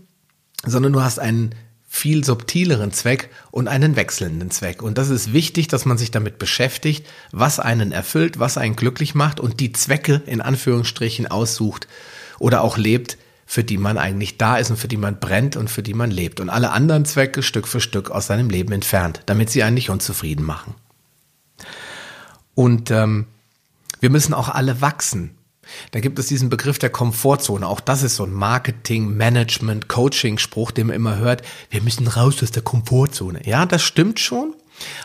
sondern 0.65 0.93
du 0.93 1.01
hast 1.01 1.19
einen 1.19 1.55
viel 1.93 2.23
subtileren 2.23 2.93
Zweck 2.93 3.29
und 3.51 3.67
einen 3.67 3.97
wechselnden 3.97 4.49
Zweck. 4.49 4.81
Und 4.81 4.97
das 4.97 5.09
ist 5.09 5.33
wichtig, 5.33 5.67
dass 5.67 5.83
man 5.83 5.97
sich 5.97 6.09
damit 6.09 6.39
beschäftigt, 6.39 7.05
was 7.33 7.59
einen 7.59 7.91
erfüllt, 7.91 8.39
was 8.39 8.57
einen 8.57 8.77
glücklich 8.77 9.13
macht 9.13 9.41
und 9.41 9.59
die 9.59 9.73
Zwecke 9.73 10.21
in 10.25 10.39
Anführungsstrichen 10.39 11.27
aussucht 11.27 11.89
oder 12.39 12.61
auch 12.61 12.77
lebt, 12.77 13.17
für 13.45 13.65
die 13.65 13.77
man 13.77 13.97
eigentlich 13.97 14.37
da 14.37 14.55
ist 14.55 14.71
und 14.71 14.77
für 14.77 14.87
die 14.87 14.95
man 14.95 15.19
brennt 15.19 15.57
und 15.57 15.69
für 15.69 15.83
die 15.83 15.93
man 15.93 16.09
lebt. 16.09 16.39
Und 16.39 16.49
alle 16.49 16.71
anderen 16.71 17.03
Zwecke 17.03 17.43
Stück 17.43 17.67
für 17.67 17.81
Stück 17.81 18.09
aus 18.09 18.27
seinem 18.27 18.49
Leben 18.49 18.71
entfernt, 18.71 19.23
damit 19.25 19.49
sie 19.49 19.61
einen 19.61 19.73
nicht 19.73 19.89
unzufrieden 19.89 20.45
machen. 20.45 20.75
Und 22.55 22.91
ähm, 22.91 23.27
wir 23.99 24.09
müssen 24.09 24.33
auch 24.33 24.49
alle 24.49 24.81
wachsen. 24.81 25.37
Da 25.91 25.99
gibt 25.99 26.19
es 26.19 26.27
diesen 26.27 26.49
Begriff 26.49 26.79
der 26.79 26.89
Komfortzone. 26.89 27.67
Auch 27.67 27.79
das 27.79 28.03
ist 28.03 28.15
so 28.15 28.25
ein 28.25 28.33
Marketing, 28.33 29.15
Management, 29.15 29.87
Coaching-Spruch, 29.87 30.71
den 30.71 30.87
man 30.87 30.95
immer 30.95 31.17
hört. 31.17 31.43
Wir 31.69 31.81
müssen 31.81 32.07
raus 32.07 32.41
aus 32.43 32.51
der 32.51 32.63
Komfortzone. 32.63 33.41
Ja, 33.45 33.65
das 33.65 33.81
stimmt 33.83 34.19
schon. 34.19 34.55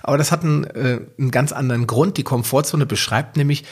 Aber 0.02 0.18
das 0.18 0.32
hat 0.32 0.42
einen, 0.42 0.64
äh, 0.64 1.00
einen 1.18 1.30
ganz 1.30 1.52
anderen 1.52 1.86
Grund. 1.86 2.16
Die 2.16 2.24
Komfortzone 2.24 2.86
beschreibt 2.86 3.36
nämlich 3.36 3.64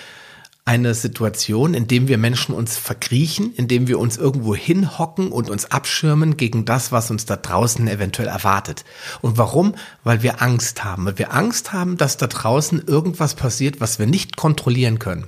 eine 0.66 0.94
Situation, 0.94 1.75
in 1.75 1.87
dem 1.87 2.09
wir 2.09 2.16
Menschen 2.16 2.54
uns 2.54 2.78
verkriechen, 2.78 3.52
in 3.54 3.68
dem 3.68 3.87
wir 3.87 3.99
uns 3.99 4.16
irgendwo 4.16 4.54
hinhocken 4.54 5.30
und 5.30 5.50
uns 5.50 5.66
abschirmen 5.66 6.38
gegen 6.38 6.64
das, 6.64 6.90
was 6.90 7.11
uns 7.11 7.26
da 7.26 7.37
draußen 7.37 7.87
eventuell 7.87 8.28
erwartet. 8.28 8.85
Und 9.21 9.37
warum? 9.37 9.75
Weil 10.04 10.23
wir 10.23 10.40
Angst 10.40 10.83
haben. 10.83 11.04
Weil 11.04 11.18
wir 11.18 11.35
Angst 11.35 11.75
haben, 11.75 11.99
dass 11.99 12.16
da 12.16 12.28
draußen 12.28 12.83
irgendwas 12.87 13.35
passiert, 13.35 13.80
was 13.80 13.99
wir 13.99 14.06
nicht 14.06 14.37
kontrollieren 14.37 14.99
können. 14.99 15.26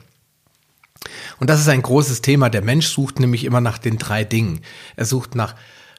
Und 1.38 1.50
das 1.50 1.60
ist 1.60 1.68
ein 1.68 1.82
großes 1.82 2.22
Thema. 2.22 2.48
Der 2.48 2.62
Mensch 2.62 2.88
sucht 2.88 3.20
nämlich 3.20 3.44
immer 3.44 3.60
nach 3.60 3.76
den 3.76 3.98
drei 3.98 4.24
Dingen. 4.24 4.62
Er 4.96 5.04
sucht 5.04 5.34
nach 5.34 5.54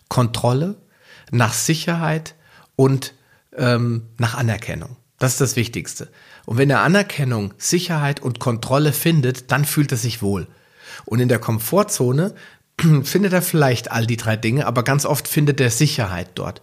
Kontrolle, 0.09 0.81
nach 1.29 1.53
Sicherheit 1.53 2.33
und 2.75 3.13
ähm, 3.55 4.07
nach 4.17 4.35
Anerkennung. 4.35 4.97
Das 5.19 5.33
ist 5.33 5.41
das 5.41 5.55
Wichtigste. 5.55 6.09
Und 6.45 6.57
wenn 6.57 6.69
er 6.69 6.81
Anerkennung, 6.81 7.53
Sicherheit 7.57 8.21
und 8.21 8.39
Kontrolle 8.39 8.93
findet, 8.93 9.51
dann 9.51 9.65
fühlt 9.65 9.91
er 9.91 9.97
sich 9.97 10.21
wohl. 10.21 10.47
Und 11.05 11.19
in 11.19 11.29
der 11.29 11.39
Komfortzone 11.39 12.35
findet 13.03 13.33
er 13.33 13.41
vielleicht 13.41 13.91
all 13.91 14.05
die 14.05 14.17
drei 14.17 14.37
Dinge, 14.37 14.65
aber 14.65 14.83
ganz 14.83 15.05
oft 15.05 15.27
findet 15.27 15.59
er 15.59 15.71
Sicherheit 15.71 16.29
dort. 16.35 16.61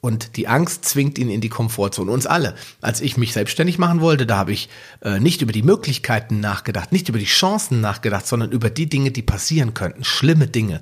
Und 0.00 0.36
die 0.36 0.46
Angst 0.46 0.84
zwingt 0.84 1.18
ihn 1.18 1.28
in 1.28 1.40
die 1.40 1.48
Komfortzone. 1.48 2.12
Uns 2.12 2.26
alle. 2.26 2.54
Als 2.80 3.00
ich 3.00 3.16
mich 3.16 3.32
selbstständig 3.32 3.78
machen 3.78 4.00
wollte, 4.00 4.24
da 4.24 4.36
habe 4.36 4.52
ich 4.52 4.68
äh, 5.02 5.18
nicht 5.18 5.42
über 5.42 5.50
die 5.52 5.64
Möglichkeiten 5.64 6.38
nachgedacht, 6.38 6.92
nicht 6.92 7.08
über 7.08 7.18
die 7.18 7.24
Chancen 7.24 7.80
nachgedacht, 7.80 8.24
sondern 8.24 8.52
über 8.52 8.70
die 8.70 8.88
Dinge, 8.88 9.10
die 9.10 9.22
passieren 9.22 9.74
könnten. 9.74 10.04
Schlimme 10.04 10.46
Dinge. 10.46 10.80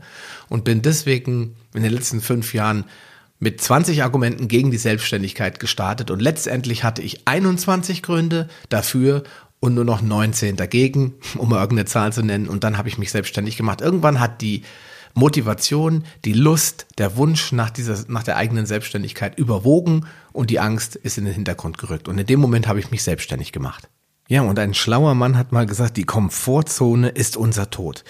Und 0.51 0.65
bin 0.65 0.83
deswegen 0.83 1.57
in 1.73 1.83
den 1.83 1.93
letzten 1.93 2.21
fünf 2.21 2.53
Jahren 2.53 2.85
mit 3.45 3.61
20 3.61 4.03
Argumenten 4.03 4.49
gegen 4.49 4.71
die 4.71 4.79
Selbstständigkeit 4.79 5.61
gestartet 5.61 6.11
und 6.11 6.23
letztendlich 6.23 6.83
hatte 6.83 7.03
ich 7.03 7.29
21 7.29 8.03
Gründe 8.03 8.49
dafür 8.71 9.23
und 9.61 9.75
nur 9.75 9.85
noch 9.85 10.01
19 10.01 10.57
dagegen, 10.57 11.13
um 11.39 11.53
irgendeine 11.53 11.85
Zahl 11.85 12.13
zu 12.13 12.23
nennen. 12.23 12.49
Und 12.49 12.65
dann 12.65 12.79
habe 12.79 12.89
ich 12.89 12.97
mich 12.97 13.11
selbstständig 13.11 13.59
gemacht. 13.59 13.83
Irgendwann 13.83 14.19
hat 14.19 14.41
die 14.41 14.63
Motivation, 15.13 16.05
die 16.25 16.33
Lust, 16.33 16.87
der 16.97 17.19
Wunsch 17.19 17.53
nach 17.53 17.69
dieser, 17.69 17.99
nach 18.09 18.23
der 18.23 18.39
eigenen 18.39 18.65
Selbstständigkeit 18.65 19.39
überwogen 19.39 20.07
und 20.33 20.49
die 20.49 20.59
Angst 20.59 20.97
ist 20.97 21.19
in 21.19 21.27
den 21.27 21.35
Hintergrund 21.35 21.77
gerückt. 21.77 22.09
Und 22.09 22.17
in 22.17 22.27
dem 22.27 22.41
Moment 22.41 22.67
habe 22.67 22.81
ich 22.81 22.91
mich 22.91 23.03
selbstständig 23.03 23.53
gemacht. 23.53 23.91
Ja, 24.27 24.41
und 24.41 24.59
ein 24.59 24.73
schlauer 24.73 25.15
Mann 25.15 25.37
hat 25.37 25.53
mal 25.53 25.67
gesagt, 25.67 25.99
die 25.99 26.05
Komfortzone 26.05 27.11
ist 27.11 27.37
unser 27.37 27.69
Tod. 27.69 28.05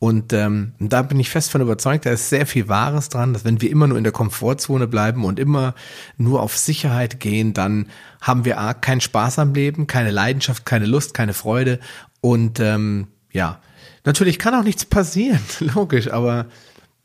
Und 0.00 0.32
ähm, 0.32 0.72
da 0.78 1.02
bin 1.02 1.20
ich 1.20 1.28
fest 1.28 1.50
von 1.50 1.60
überzeugt, 1.60 2.06
da 2.06 2.10
ist 2.10 2.30
sehr 2.30 2.46
viel 2.46 2.68
Wahres 2.68 3.10
dran, 3.10 3.34
dass 3.34 3.44
wenn 3.44 3.60
wir 3.60 3.70
immer 3.70 3.86
nur 3.86 3.98
in 3.98 4.02
der 4.02 4.14
Komfortzone 4.14 4.86
bleiben 4.86 5.26
und 5.26 5.38
immer 5.38 5.74
nur 6.16 6.40
auf 6.40 6.56
Sicherheit 6.56 7.20
gehen, 7.20 7.52
dann 7.52 7.86
haben 8.22 8.46
wir 8.46 8.58
A, 8.58 8.72
keinen 8.72 9.02
Spaß 9.02 9.38
am 9.38 9.52
Leben, 9.52 9.86
keine 9.86 10.10
Leidenschaft, 10.10 10.64
keine 10.64 10.86
Lust, 10.86 11.12
keine 11.12 11.34
Freude. 11.34 11.80
Und 12.22 12.60
ähm, 12.60 13.08
ja, 13.30 13.60
natürlich 14.06 14.38
kann 14.38 14.54
auch 14.54 14.64
nichts 14.64 14.86
passieren, 14.86 15.40
logisch, 15.74 16.10
aber 16.10 16.46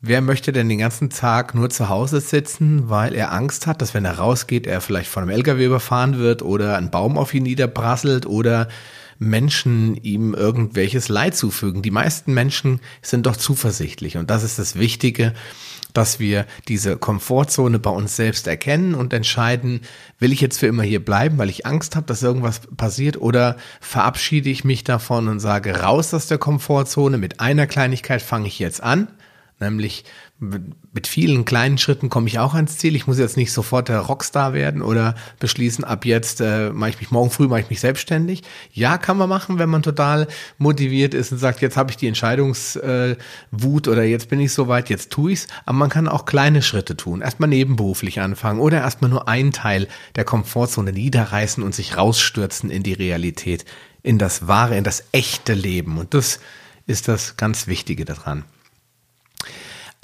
wer 0.00 0.22
möchte 0.22 0.52
denn 0.52 0.70
den 0.70 0.78
ganzen 0.78 1.10
Tag 1.10 1.54
nur 1.54 1.68
zu 1.68 1.90
Hause 1.90 2.22
sitzen, 2.22 2.88
weil 2.88 3.14
er 3.14 3.30
Angst 3.30 3.66
hat, 3.66 3.82
dass 3.82 3.92
wenn 3.92 4.06
er 4.06 4.16
rausgeht, 4.16 4.66
er 4.66 4.80
vielleicht 4.80 5.10
von 5.10 5.22
einem 5.22 5.36
LKW 5.36 5.66
überfahren 5.66 6.16
wird 6.16 6.40
oder 6.40 6.78
ein 6.78 6.90
Baum 6.90 7.18
auf 7.18 7.34
ihn 7.34 7.42
niederprasselt 7.42 8.24
oder 8.24 8.68
Menschen 9.18 9.96
ihm 10.02 10.34
irgendwelches 10.34 11.08
Leid 11.08 11.36
zufügen. 11.36 11.82
Die 11.82 11.90
meisten 11.90 12.34
Menschen 12.34 12.80
sind 13.02 13.26
doch 13.26 13.36
zuversichtlich 13.36 14.16
und 14.16 14.30
das 14.30 14.42
ist 14.42 14.58
das 14.58 14.76
Wichtige, 14.76 15.32
dass 15.92 16.20
wir 16.20 16.46
diese 16.68 16.96
Komfortzone 16.96 17.78
bei 17.78 17.90
uns 17.90 18.16
selbst 18.16 18.46
erkennen 18.46 18.94
und 18.94 19.12
entscheiden, 19.12 19.80
will 20.18 20.32
ich 20.32 20.40
jetzt 20.40 20.58
für 20.58 20.66
immer 20.66 20.82
hier 20.82 21.02
bleiben, 21.02 21.38
weil 21.38 21.48
ich 21.48 21.64
Angst 21.64 21.96
habe, 21.96 22.06
dass 22.06 22.22
irgendwas 22.22 22.60
passiert 22.76 23.16
oder 23.16 23.56
verabschiede 23.80 24.50
ich 24.50 24.64
mich 24.64 24.84
davon 24.84 25.28
und 25.28 25.40
sage 25.40 25.80
raus 25.80 26.12
aus 26.12 26.26
der 26.26 26.38
Komfortzone, 26.38 27.16
mit 27.16 27.40
einer 27.40 27.66
Kleinigkeit 27.66 28.20
fange 28.20 28.48
ich 28.48 28.58
jetzt 28.58 28.82
an, 28.82 29.08
nämlich 29.58 30.04
mit 30.38 31.06
vielen 31.06 31.46
kleinen 31.46 31.78
Schritten 31.78 32.10
komme 32.10 32.28
ich 32.28 32.38
auch 32.38 32.52
ans 32.52 32.76
Ziel. 32.76 32.94
Ich 32.94 33.06
muss 33.06 33.18
jetzt 33.18 33.38
nicht 33.38 33.52
sofort 33.52 33.88
der 33.88 34.00
Rockstar 34.00 34.52
werden 34.52 34.82
oder 34.82 35.14
beschließen, 35.38 35.82
ab 35.82 36.04
jetzt 36.04 36.42
äh, 36.42 36.70
mache 36.70 36.90
ich 36.90 37.00
mich 37.00 37.10
morgen 37.10 37.30
früh, 37.30 37.48
mache 37.48 37.60
ich 37.60 37.70
mich 37.70 37.80
selbstständig. 37.80 38.42
Ja, 38.70 38.98
kann 38.98 39.16
man 39.16 39.30
machen, 39.30 39.58
wenn 39.58 39.70
man 39.70 39.82
total 39.82 40.28
motiviert 40.58 41.14
ist 41.14 41.32
und 41.32 41.38
sagt, 41.38 41.62
jetzt 41.62 41.78
habe 41.78 41.90
ich 41.90 41.96
die 41.96 42.06
Entscheidungswut 42.06 43.88
oder 43.88 44.04
jetzt 44.04 44.28
bin 44.28 44.40
ich 44.40 44.52
soweit, 44.52 44.90
jetzt 44.90 45.10
tue 45.10 45.32
ich's. 45.32 45.46
Aber 45.64 45.78
man 45.78 45.88
kann 45.88 46.06
auch 46.06 46.26
kleine 46.26 46.60
Schritte 46.60 46.98
tun. 46.98 47.22
Erstmal 47.22 47.48
nebenberuflich 47.48 48.20
anfangen 48.20 48.60
oder 48.60 48.78
erstmal 48.78 49.10
nur 49.10 49.28
einen 49.28 49.52
Teil 49.52 49.88
der 50.16 50.24
Komfortzone 50.24 50.92
niederreißen 50.92 51.62
und 51.62 51.74
sich 51.74 51.96
rausstürzen 51.96 52.68
in 52.68 52.82
die 52.82 52.92
Realität, 52.92 53.64
in 54.02 54.18
das 54.18 54.46
wahre, 54.46 54.76
in 54.76 54.84
das 54.84 55.04
echte 55.12 55.54
Leben. 55.54 55.96
Und 55.96 56.12
das 56.12 56.40
ist 56.86 57.08
das 57.08 57.38
ganz 57.38 57.66
Wichtige 57.66 58.04
daran. 58.04 58.44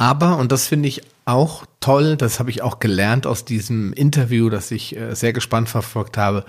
Aber, 0.02 0.37
und 0.38 0.50
das 0.50 0.66
finde 0.66 0.88
ich 0.88 1.02
auch 1.26 1.64
toll, 1.78 2.16
das 2.16 2.40
habe 2.40 2.50
ich 2.50 2.61
auch 2.61 2.80
gelernt 2.80 3.25
aus 3.25 3.44
diesem 3.44 3.92
Interview, 3.92 4.50
das 4.50 4.73
ich 4.73 4.97
äh, 4.97 5.14
sehr 5.14 5.32
gespannt 5.32 5.68
verfolgt 5.68 6.18
habe. 6.18 6.44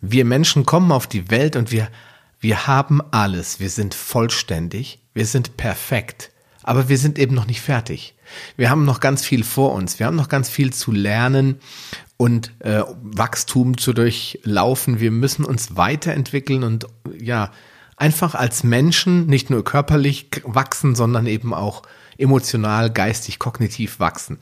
Wir 0.00 0.24
Menschen 0.24 0.66
kommen 0.66 0.90
auf 0.90 1.06
die 1.06 1.30
Welt 1.30 1.54
und 1.54 1.70
wir, 1.70 1.86
wir 2.40 2.66
haben 2.66 3.00
alles. 3.12 3.60
Wir 3.60 3.70
sind 3.70 3.94
vollständig. 3.94 4.98
Wir 5.14 5.26
sind 5.26 5.56
perfekt. 5.56 6.32
Aber 6.64 6.88
wir 6.88 6.98
sind 6.98 7.20
eben 7.20 7.36
noch 7.36 7.46
nicht 7.46 7.60
fertig. 7.60 8.16
Wir 8.56 8.70
haben 8.70 8.84
noch 8.84 8.98
ganz 8.98 9.24
viel 9.24 9.44
vor 9.44 9.72
uns. 9.72 10.00
Wir 10.00 10.06
haben 10.06 10.16
noch 10.16 10.28
ganz 10.28 10.48
viel 10.48 10.72
zu 10.72 10.90
lernen 10.90 11.60
und 12.16 12.50
äh, 12.58 12.82
Wachstum 13.02 13.78
zu 13.78 13.92
durchlaufen. 13.92 14.98
Wir 14.98 15.12
müssen 15.12 15.44
uns 15.44 15.76
weiterentwickeln 15.76 16.64
und 16.64 16.88
ja, 17.16 17.52
einfach 18.00 18.34
als 18.34 18.64
Menschen 18.64 19.26
nicht 19.26 19.50
nur 19.50 19.62
körperlich 19.62 20.28
wachsen, 20.44 20.94
sondern 20.94 21.26
eben 21.26 21.52
auch 21.52 21.82
emotional, 22.18 22.90
geistig, 22.90 23.38
kognitiv 23.38 24.00
wachsen. 24.00 24.38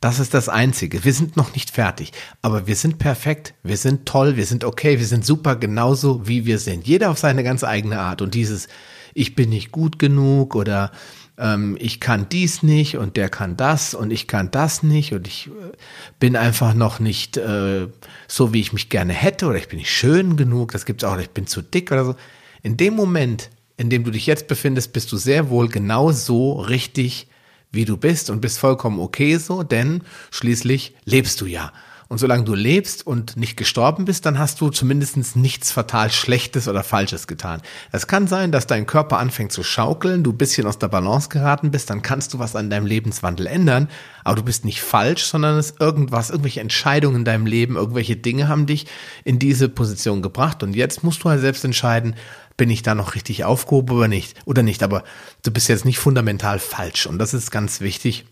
Das 0.00 0.18
ist 0.18 0.34
das 0.34 0.48
Einzige. 0.48 1.04
Wir 1.04 1.12
sind 1.12 1.36
noch 1.36 1.54
nicht 1.54 1.70
fertig, 1.70 2.12
aber 2.42 2.66
wir 2.66 2.76
sind 2.76 2.98
perfekt, 2.98 3.54
wir 3.62 3.76
sind 3.76 4.06
toll, 4.06 4.36
wir 4.36 4.44
sind 4.44 4.64
okay, 4.64 4.98
wir 4.98 5.06
sind 5.06 5.24
super 5.24 5.56
genauso, 5.56 6.28
wie 6.28 6.44
wir 6.44 6.58
sind. 6.58 6.86
Jeder 6.86 7.10
auf 7.10 7.18
seine 7.18 7.42
ganz 7.42 7.64
eigene 7.64 7.98
Art. 8.00 8.20
Und 8.20 8.34
dieses, 8.34 8.68
ich 9.14 9.34
bin 9.34 9.48
nicht 9.48 9.72
gut 9.72 9.98
genug 9.98 10.54
oder 10.54 10.92
ähm, 11.38 11.76
ich 11.80 12.00
kann 12.00 12.28
dies 12.28 12.62
nicht 12.62 12.96
und 12.96 13.16
der 13.16 13.28
kann 13.28 13.56
das 13.56 13.94
und 13.94 14.10
ich 14.10 14.26
kann 14.26 14.50
das 14.50 14.82
nicht 14.82 15.12
und 15.12 15.26
ich 15.26 15.46
äh, 15.46 15.76
bin 16.18 16.36
einfach 16.36 16.74
noch 16.74 17.00
nicht 17.00 17.36
äh, 17.36 17.88
so, 18.28 18.52
wie 18.52 18.60
ich 18.60 18.72
mich 18.72 18.88
gerne 18.88 19.12
hätte 19.12 19.46
oder 19.46 19.56
ich 19.56 19.68
bin 19.68 19.78
nicht 19.78 19.90
schön 19.90 20.36
genug, 20.36 20.72
das 20.72 20.84
gibt's 20.84 21.04
auch, 21.04 21.18
ich 21.18 21.30
bin 21.30 21.46
zu 21.46 21.62
dick 21.62 21.92
oder 21.92 22.04
so. 22.04 22.14
In 22.62 22.76
dem 22.76 22.94
Moment 22.94 23.50
in 23.76 23.90
dem 23.90 24.04
du 24.04 24.10
dich 24.10 24.26
jetzt 24.26 24.48
befindest, 24.48 24.92
bist 24.92 25.12
du 25.12 25.16
sehr 25.16 25.50
wohl 25.50 25.68
genau 25.68 26.12
so 26.12 26.52
richtig, 26.54 27.28
wie 27.72 27.84
du 27.84 27.96
bist 27.96 28.30
und 28.30 28.40
bist 28.40 28.58
vollkommen 28.58 29.00
okay 29.00 29.36
so, 29.36 29.62
denn 29.62 30.02
schließlich 30.30 30.94
lebst 31.04 31.40
du 31.40 31.46
ja. 31.46 31.72
Und 32.08 32.18
solange 32.18 32.44
du 32.44 32.54
lebst 32.54 33.04
und 33.04 33.36
nicht 33.36 33.56
gestorben 33.56 34.04
bist, 34.04 34.26
dann 34.26 34.38
hast 34.38 34.60
du 34.60 34.70
zumindest 34.70 35.34
nichts 35.34 35.72
fatal 35.72 36.12
Schlechtes 36.12 36.68
oder 36.68 36.84
Falsches 36.84 37.26
getan. 37.26 37.60
Es 37.90 38.06
kann 38.06 38.28
sein, 38.28 38.52
dass 38.52 38.68
dein 38.68 38.86
Körper 38.86 39.18
anfängt 39.18 39.50
zu 39.50 39.64
schaukeln, 39.64 40.22
du 40.22 40.32
bisschen 40.32 40.68
aus 40.68 40.78
der 40.78 40.86
Balance 40.86 41.28
geraten 41.28 41.72
bist, 41.72 41.90
dann 41.90 42.02
kannst 42.02 42.32
du 42.32 42.38
was 42.38 42.54
an 42.54 42.70
deinem 42.70 42.86
Lebenswandel 42.86 43.48
ändern, 43.48 43.88
aber 44.22 44.36
du 44.36 44.44
bist 44.44 44.64
nicht 44.64 44.82
falsch, 44.82 45.24
sondern 45.24 45.58
es 45.58 45.72
ist 45.72 45.80
irgendwas, 45.80 46.30
irgendwelche 46.30 46.60
Entscheidungen 46.60 47.16
in 47.16 47.24
deinem 47.24 47.44
Leben, 47.44 47.74
irgendwelche 47.74 48.16
Dinge 48.16 48.46
haben 48.46 48.66
dich 48.66 48.86
in 49.24 49.40
diese 49.40 49.68
Position 49.68 50.22
gebracht 50.22 50.62
und 50.62 50.76
jetzt 50.76 51.02
musst 51.02 51.24
du 51.24 51.28
halt 51.28 51.40
selbst 51.40 51.64
entscheiden, 51.64 52.14
bin 52.56 52.70
ich 52.70 52.82
da 52.82 52.94
noch 52.94 53.14
richtig 53.14 53.44
aufgehoben 53.44 53.96
oder 53.96 54.08
nicht? 54.08 54.34
Oder 54.46 54.62
nicht? 54.62 54.82
Aber 54.82 55.04
du 55.42 55.50
bist 55.50 55.68
jetzt 55.68 55.84
nicht 55.84 55.98
fundamental 55.98 56.58
falsch. 56.58 57.06
Und 57.06 57.18
das 57.18 57.34
ist 57.34 57.50
ganz 57.50 57.80
wichtig, 57.80 58.26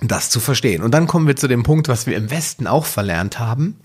das 0.00 0.30
zu 0.30 0.40
verstehen. 0.40 0.82
Und 0.82 0.92
dann 0.92 1.06
kommen 1.06 1.26
wir 1.26 1.36
zu 1.36 1.48
dem 1.48 1.62
Punkt, 1.62 1.88
was 1.88 2.06
wir 2.06 2.16
im 2.16 2.30
Westen 2.30 2.66
auch 2.66 2.86
verlernt 2.86 3.38
haben. 3.38 3.80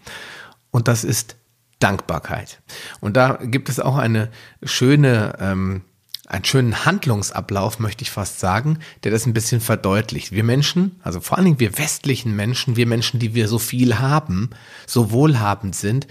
Und 0.72 0.88
das 0.88 1.03
ist 1.03 1.36
Dankbarkeit. 1.80 2.62
Und 3.01 3.18
da 3.18 3.39
gibt 3.42 3.70
es 3.70 3.80
auch 3.80 3.98
eine 3.98 4.30
schöne, 4.63 5.36
ähm, 5.39 5.82
einen 6.27 6.46
schönen 6.46 6.86
Handlungsablauf, 6.86 7.80
möchte 7.80 8.03
ich 8.03 8.12
fast 8.12 8.39
sagen, 8.39 8.80
der 9.03 9.12
das 9.12 9.25
ein 9.25 9.34
bisschen 9.34 9.62
verdeutlicht. 9.62 10.32
Wir 10.32 10.44
Menschen, 10.44 11.00
also 11.03 11.20
vor 11.20 11.38
allen 11.38 11.46
Dingen 11.46 11.60
wir 11.60 11.77
westlichen 11.77 12.36
Menschen, 12.36 12.75
wir 12.75 12.88
Menschen, 12.88 13.20
die 13.20 13.34
wir 13.36 13.48
so 13.48 13.60
viel 13.60 14.00
haben, 14.00 14.50
so 14.88 15.12
wohlhabend 15.12 15.75
sind, 15.75 16.08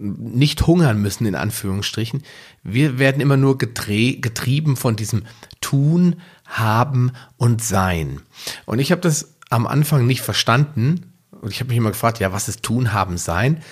nicht 0.00 0.66
hungern 0.66 1.00
müssen, 1.02 1.26
in 1.26 1.34
Anführungsstrichen. 1.34 2.22
Wir 2.62 2.98
werden 2.98 3.20
immer 3.20 3.36
nur 3.36 3.58
getrieben 3.58 4.76
von 4.76 4.96
diesem 4.96 5.24
Tun, 5.60 6.16
Haben 6.46 7.12
und 7.36 7.62
Sein. 7.62 8.20
Und 8.64 8.78
ich 8.78 8.92
habe 8.92 9.02
das 9.02 9.34
am 9.50 9.66
Anfang 9.66 10.06
nicht 10.06 10.22
verstanden. 10.22 11.12
Und 11.42 11.50
ich 11.50 11.60
habe 11.60 11.68
mich 11.68 11.76
immer 11.76 11.90
gefragt, 11.90 12.18
ja, 12.18 12.32
was 12.32 12.48
ist 12.48 12.62
Tun, 12.62 12.92
Haben, 12.92 13.18
Sein? 13.18 13.62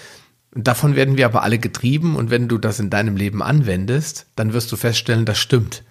Davon 0.60 0.96
werden 0.96 1.16
wir 1.16 1.26
aber 1.26 1.44
alle 1.44 1.58
getrieben. 1.58 2.16
Und 2.16 2.30
wenn 2.30 2.48
du 2.48 2.58
das 2.58 2.80
in 2.80 2.90
deinem 2.90 3.16
Leben 3.16 3.42
anwendest, 3.42 4.26
dann 4.34 4.52
wirst 4.52 4.72
du 4.72 4.76
feststellen, 4.76 5.24
das 5.24 5.38
stimmt. 5.38 5.84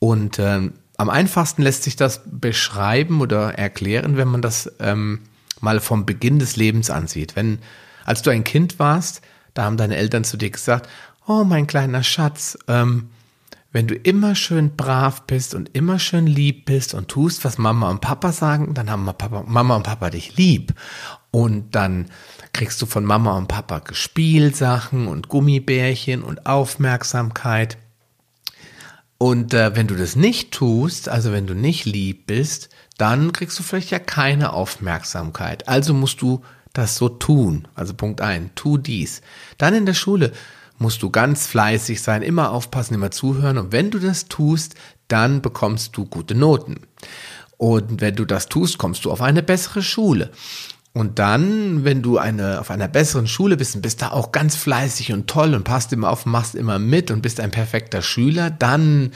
Und 0.00 0.40
äh, 0.40 0.70
am 0.96 1.10
einfachsten 1.10 1.62
lässt 1.62 1.84
sich 1.84 1.94
das 1.94 2.22
beschreiben 2.26 3.20
oder 3.20 3.54
erklären, 3.54 4.16
wenn 4.16 4.26
man 4.26 4.42
das 4.42 4.72
ähm, 4.80 5.20
mal 5.60 5.78
vom 5.78 6.04
Beginn 6.04 6.40
des 6.40 6.56
Lebens 6.56 6.90
ansieht. 6.90 7.36
Wenn, 7.36 7.60
als 8.04 8.22
du 8.22 8.30
ein 8.30 8.42
Kind 8.42 8.80
warst, 8.80 9.22
da 9.54 9.62
haben 9.64 9.76
deine 9.76 9.96
Eltern 9.96 10.24
zu 10.24 10.36
dir 10.36 10.50
gesagt, 10.50 10.88
oh 11.28 11.44
mein 11.44 11.68
kleiner 11.68 12.02
Schatz, 12.02 12.58
ähm, 12.66 13.10
wenn 13.70 13.86
du 13.86 13.94
immer 13.94 14.34
schön 14.34 14.74
brav 14.76 15.22
bist 15.22 15.54
und 15.54 15.74
immer 15.74 16.00
schön 16.00 16.26
lieb 16.26 16.66
bist 16.66 16.92
und 16.92 17.08
tust, 17.08 17.44
was 17.44 17.56
Mama 17.56 17.88
und 17.88 18.00
Papa 18.00 18.32
sagen, 18.32 18.74
dann 18.74 18.90
haben 18.90 19.08
Mama 19.46 19.76
und 19.76 19.84
Papa 19.84 20.10
dich 20.10 20.36
lieb. 20.36 20.74
Und 21.30 21.74
dann 21.74 22.10
kriegst 22.52 22.80
du 22.82 22.86
von 22.86 23.04
Mama 23.04 23.36
und 23.36 23.48
Papa 23.48 23.78
Gespielsachen 23.80 25.08
und 25.08 25.28
Gummibärchen 25.28 26.22
und 26.22 26.46
Aufmerksamkeit. 26.46 27.78
Und 29.18 29.54
äh, 29.54 29.76
wenn 29.76 29.86
du 29.86 29.94
das 29.94 30.16
nicht 30.16 30.52
tust, 30.52 31.08
also 31.08 31.32
wenn 31.32 31.46
du 31.46 31.54
nicht 31.54 31.84
lieb 31.84 32.26
bist, 32.26 32.70
dann 32.98 33.32
kriegst 33.32 33.58
du 33.58 33.62
vielleicht 33.62 33.90
ja 33.90 33.98
keine 33.98 34.52
Aufmerksamkeit. 34.52 35.68
Also 35.68 35.94
musst 35.94 36.20
du 36.22 36.42
das 36.72 36.96
so 36.96 37.08
tun. 37.08 37.68
Also 37.74 37.94
Punkt 37.94 38.20
ein, 38.20 38.50
tu 38.54 38.78
dies. 38.78 39.22
Dann 39.58 39.74
in 39.74 39.86
der 39.86 39.94
Schule 39.94 40.32
musst 40.78 41.02
du 41.02 41.10
ganz 41.10 41.46
fleißig 41.46 42.02
sein, 42.02 42.22
immer 42.22 42.50
aufpassen, 42.50 42.94
immer 42.94 43.10
zuhören. 43.10 43.58
Und 43.58 43.72
wenn 43.72 43.90
du 43.90 43.98
das 43.98 44.26
tust, 44.26 44.74
dann 45.08 45.40
bekommst 45.40 45.96
du 45.96 46.04
gute 46.04 46.34
Noten. 46.34 46.80
Und 47.56 48.00
wenn 48.00 48.16
du 48.16 48.24
das 48.24 48.48
tust, 48.48 48.78
kommst 48.78 49.04
du 49.04 49.12
auf 49.12 49.22
eine 49.22 49.42
bessere 49.42 49.82
Schule. 49.82 50.32
Und 50.94 51.18
dann, 51.18 51.84
wenn 51.84 52.02
du 52.02 52.18
eine, 52.18 52.60
auf 52.60 52.70
einer 52.70 52.86
besseren 52.86 53.26
Schule 53.26 53.56
bist 53.56 53.74
und 53.74 53.80
bist 53.80 54.02
da 54.02 54.10
auch 54.10 54.30
ganz 54.30 54.56
fleißig 54.56 55.12
und 55.12 55.26
toll 55.26 55.54
und 55.54 55.64
passt 55.64 55.92
immer 55.92 56.10
auf, 56.10 56.26
machst 56.26 56.54
immer 56.54 56.78
mit 56.78 57.10
und 57.10 57.22
bist 57.22 57.40
ein 57.40 57.50
perfekter 57.50 58.02
Schüler, 58.02 58.50
dann 58.50 59.12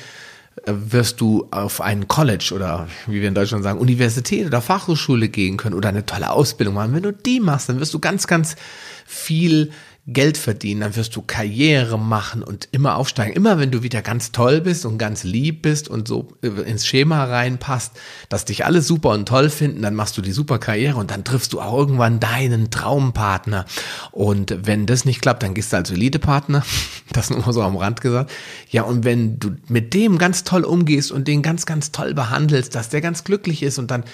äh, 0.64 0.73
wirst 0.73 1.21
du 1.21 1.49
auf 1.50 1.83
ein 1.83 2.09
College 2.09 2.52
oder 2.54 2.88
wie 3.06 3.21
wir 3.21 3.28
in 3.28 3.35
Deutschland 3.35 3.62
sagen, 3.62 3.78
Universität 3.78 4.47
oder 4.47 4.62
Fachhochschule 4.62 5.28
gehen 5.28 5.59
können 5.59 5.75
oder 5.75 5.90
eine 5.90 6.06
tolle 6.06 6.30
Ausbildung 6.30 6.75
machen. 6.75 6.95
Wenn 6.95 7.02
du 7.02 7.12
die 7.12 7.40
machst, 7.40 7.68
dann 7.68 7.78
wirst 7.78 7.92
du 7.92 7.99
ganz, 7.99 8.26
ganz 8.26 8.56
viel 9.04 9.71
Geld 10.08 10.38
verdienen, 10.38 10.82
dann 10.82 10.94
wirst 10.94 11.16
du 11.16 11.22
Karriere 11.22 11.98
machen 11.98 12.44
und 12.44 12.68
immer 12.70 12.94
aufsteigen. 12.94 13.34
Immer 13.34 13.58
wenn 13.58 13.72
du 13.72 13.82
wieder 13.82 14.02
ganz 14.02 14.30
toll 14.30 14.60
bist 14.60 14.86
und 14.86 14.98
ganz 14.98 15.25
lieb 15.25 15.62
bist 15.62 15.88
und 15.88 16.06
so 16.06 16.28
ins 16.42 16.86
Schema 16.86 17.25
reinpasst, 17.25 17.92
dass 18.28 18.44
dich 18.44 18.64
alle 18.64 18.82
super 18.82 19.10
und 19.10 19.26
toll 19.26 19.50
finden, 19.50 19.82
dann 19.82 19.96
machst 19.96 20.16
du 20.16 20.22
die 20.22 20.30
super 20.30 20.58
Karriere 20.60 20.98
und 20.98 21.10
dann 21.10 21.25
triffst 21.25 21.52
du 21.52 21.60
auch 21.60 21.76
irgendwann 21.76 22.20
deinen 22.20 22.70
Traumpartner. 22.70 23.64
Und 24.12 24.56
wenn 24.62 24.86
das 24.86 25.04
nicht 25.04 25.22
klappt, 25.22 25.42
dann 25.42 25.54
gehst 25.54 25.72
du 25.72 25.76
als 25.76 25.90
Elitepartner. 25.90 26.64
Das 27.12 27.30
nur 27.30 27.50
so 27.52 27.62
am 27.62 27.76
Rand 27.76 28.02
gesagt. 28.02 28.30
Ja, 28.68 28.82
und 28.82 29.04
wenn 29.04 29.38
du 29.38 29.52
mit 29.68 29.94
dem 29.94 30.18
ganz 30.18 30.44
toll 30.44 30.64
umgehst 30.64 31.12
und 31.12 31.26
den 31.26 31.40
ganz, 31.40 31.64
ganz 31.64 31.90
toll 31.90 32.12
behandelst, 32.12 32.75
dass 32.75 32.90
der 32.90 33.00
ganz 33.00 33.25
glücklich 33.25 33.62
ist 33.62 33.78
und 33.78 33.90
dann 33.90 34.04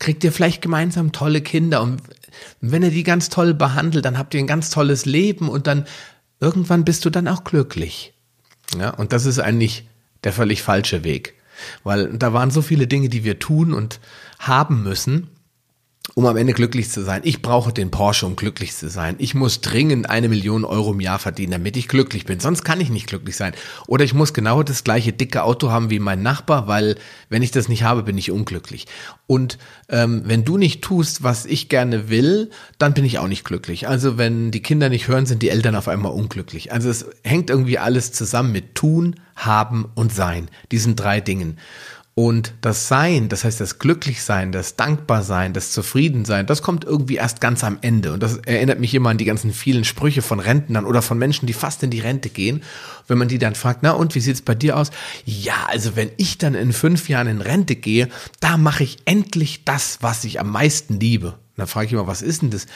kriegt 0.00 0.24
ihr 0.24 0.32
vielleicht 0.32 0.62
gemeinsam 0.62 1.12
tolle 1.12 1.40
Kinder. 1.42 1.82
Und 1.82 2.02
wenn 2.60 2.82
er 2.82 2.90
die 2.90 3.04
ganz 3.04 3.28
toll 3.28 3.54
behandelt, 3.54 4.04
dann 4.04 4.18
habt 4.18 4.34
ihr 4.34 4.40
ein 4.40 4.48
ganz 4.48 4.70
tolles 4.70 5.06
Leben 5.06 5.48
und 5.48 5.68
dann 5.68 5.86
irgendwann 6.40 6.84
bist 6.84 7.04
du 7.04 7.10
dann 7.10 7.28
auch 7.28 7.44
glücklich. 7.44 8.12
Ja, 8.76 8.90
und 8.90 9.12
das 9.12 9.26
ist 9.26 9.38
eigentlich 9.38 9.88
der 10.24 10.32
völlig 10.32 10.62
falsche 10.62 11.04
Weg, 11.04 11.34
weil 11.84 12.16
da 12.16 12.32
waren 12.32 12.50
so 12.50 12.62
viele 12.62 12.86
Dinge, 12.86 13.08
die 13.08 13.24
wir 13.24 13.38
tun 13.38 13.72
und 13.72 14.00
haben 14.38 14.82
müssen, 14.82 15.28
um 16.20 16.26
am 16.26 16.36
Ende 16.36 16.52
glücklich 16.52 16.90
zu 16.90 17.02
sein. 17.02 17.22
Ich 17.24 17.40
brauche 17.40 17.72
den 17.72 17.90
Porsche, 17.90 18.26
um 18.26 18.36
glücklich 18.36 18.76
zu 18.76 18.90
sein. 18.90 19.14
Ich 19.16 19.34
muss 19.34 19.62
dringend 19.62 20.10
eine 20.10 20.28
Million 20.28 20.66
Euro 20.66 20.92
im 20.92 21.00
Jahr 21.00 21.18
verdienen, 21.18 21.52
damit 21.52 21.78
ich 21.78 21.88
glücklich 21.88 22.26
bin. 22.26 22.40
Sonst 22.40 22.62
kann 22.62 22.78
ich 22.78 22.90
nicht 22.90 23.06
glücklich 23.06 23.36
sein. 23.36 23.54
Oder 23.86 24.04
ich 24.04 24.12
muss 24.12 24.34
genau 24.34 24.62
das 24.62 24.84
gleiche 24.84 25.14
dicke 25.14 25.42
Auto 25.42 25.70
haben 25.70 25.88
wie 25.88 25.98
mein 25.98 26.22
Nachbar, 26.22 26.68
weil 26.68 26.96
wenn 27.30 27.42
ich 27.42 27.52
das 27.52 27.70
nicht 27.70 27.84
habe, 27.84 28.02
bin 28.02 28.18
ich 28.18 28.30
unglücklich. 28.30 28.86
Und 29.26 29.56
ähm, 29.88 30.20
wenn 30.26 30.44
du 30.44 30.58
nicht 30.58 30.82
tust, 30.82 31.22
was 31.22 31.46
ich 31.46 31.70
gerne 31.70 32.10
will, 32.10 32.50
dann 32.76 32.92
bin 32.92 33.06
ich 33.06 33.18
auch 33.18 33.28
nicht 33.28 33.44
glücklich. 33.44 33.88
Also 33.88 34.18
wenn 34.18 34.50
die 34.50 34.60
Kinder 34.62 34.90
nicht 34.90 35.08
hören, 35.08 35.24
sind 35.24 35.42
die 35.42 35.48
Eltern 35.48 35.74
auf 35.74 35.88
einmal 35.88 36.12
unglücklich. 36.12 36.70
Also 36.70 36.90
es 36.90 37.06
hängt 37.24 37.48
irgendwie 37.48 37.78
alles 37.78 38.12
zusammen 38.12 38.52
mit 38.52 38.74
tun, 38.74 39.16
haben 39.36 39.86
und 39.94 40.12
sein. 40.12 40.48
Diesen 40.70 40.96
drei 40.96 41.22
Dingen. 41.22 41.56
Und 42.14 42.54
das 42.60 42.88
Sein, 42.88 43.28
das 43.28 43.44
heißt 43.44 43.60
das 43.60 43.78
Glücklichsein, 43.78 44.50
das 44.52 44.76
Dankbarsein, 44.76 45.52
das 45.52 45.70
Zufriedensein, 45.70 46.44
das 46.44 46.60
kommt 46.60 46.84
irgendwie 46.84 47.16
erst 47.16 47.40
ganz 47.40 47.62
am 47.62 47.78
Ende. 47.82 48.12
Und 48.12 48.22
das 48.22 48.38
erinnert 48.38 48.80
mich 48.80 48.94
immer 48.94 49.10
an 49.10 49.18
die 49.18 49.24
ganzen 49.24 49.52
vielen 49.52 49.84
Sprüche 49.84 50.20
von 50.20 50.40
Rentnern 50.40 50.84
oder 50.84 51.02
von 51.02 51.18
Menschen, 51.18 51.46
die 51.46 51.52
fast 51.52 51.82
in 51.82 51.90
die 51.90 52.00
Rente 52.00 52.28
gehen. 52.28 52.62
Wenn 53.06 53.16
man 53.16 53.28
die 53.28 53.38
dann 53.38 53.54
fragt, 53.54 53.82
na 53.82 53.92
und 53.92 54.14
wie 54.14 54.20
sieht's 54.20 54.42
bei 54.42 54.54
dir 54.54 54.76
aus? 54.76 54.90
Ja, 55.24 55.66
also 55.68 55.94
wenn 55.94 56.10
ich 56.16 56.36
dann 56.36 56.54
in 56.54 56.72
fünf 56.72 57.08
Jahren 57.08 57.28
in 57.28 57.40
Rente 57.40 57.76
gehe, 57.76 58.08
da 58.40 58.56
mache 58.56 58.82
ich 58.82 58.98
endlich 59.04 59.64
das, 59.64 59.98
was 60.00 60.24
ich 60.24 60.40
am 60.40 60.50
meisten 60.50 60.98
liebe. 60.98 61.28
Und 61.28 61.58
dann 61.58 61.68
frage 61.68 61.86
ich 61.86 61.92
immer, 61.92 62.08
was 62.08 62.22
ist 62.22 62.42
denn 62.42 62.50
das? 62.50 62.66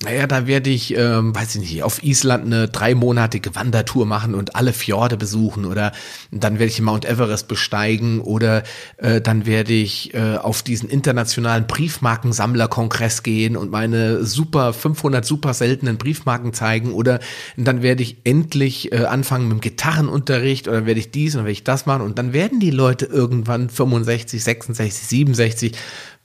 Naja, 0.00 0.28
da 0.28 0.46
werde 0.46 0.70
ich, 0.70 0.96
ähm, 0.96 1.34
weiß 1.34 1.56
ich 1.56 1.60
nicht, 1.60 1.82
auf 1.82 2.04
Island 2.04 2.46
eine 2.46 2.68
dreimonatige 2.68 3.56
Wandertour 3.56 4.06
machen 4.06 4.36
und 4.36 4.54
alle 4.54 4.72
Fjorde 4.72 5.16
besuchen 5.16 5.64
oder 5.64 5.90
dann 6.30 6.60
werde 6.60 6.70
ich 6.70 6.80
Mount 6.80 7.04
Everest 7.04 7.48
besteigen 7.48 8.20
oder 8.20 8.62
äh, 8.98 9.20
dann 9.20 9.44
werde 9.44 9.72
ich 9.72 10.14
äh, 10.14 10.36
auf 10.36 10.62
diesen 10.62 10.88
internationalen 10.88 11.66
Briefmarkensammlerkongress 11.66 13.24
gehen 13.24 13.56
und 13.56 13.72
meine 13.72 14.24
super 14.24 14.72
500 14.72 15.24
super 15.24 15.52
seltenen 15.52 15.98
Briefmarken 15.98 16.52
zeigen 16.52 16.92
oder 16.92 17.18
dann 17.56 17.82
werde 17.82 18.04
ich 18.04 18.18
endlich 18.22 18.92
äh, 18.92 19.04
anfangen 19.06 19.48
mit 19.48 19.56
dem 19.56 19.60
Gitarrenunterricht 19.62 20.68
oder 20.68 20.86
werde 20.86 21.00
ich 21.00 21.10
dies 21.10 21.34
und 21.34 21.40
werde 21.40 21.50
ich 21.50 21.64
das 21.64 21.86
machen 21.86 22.02
und 22.02 22.20
dann 22.20 22.32
werden 22.32 22.60
die 22.60 22.70
Leute 22.70 23.06
irgendwann 23.06 23.68
65, 23.68 24.44
66, 24.44 25.08
67, 25.08 25.72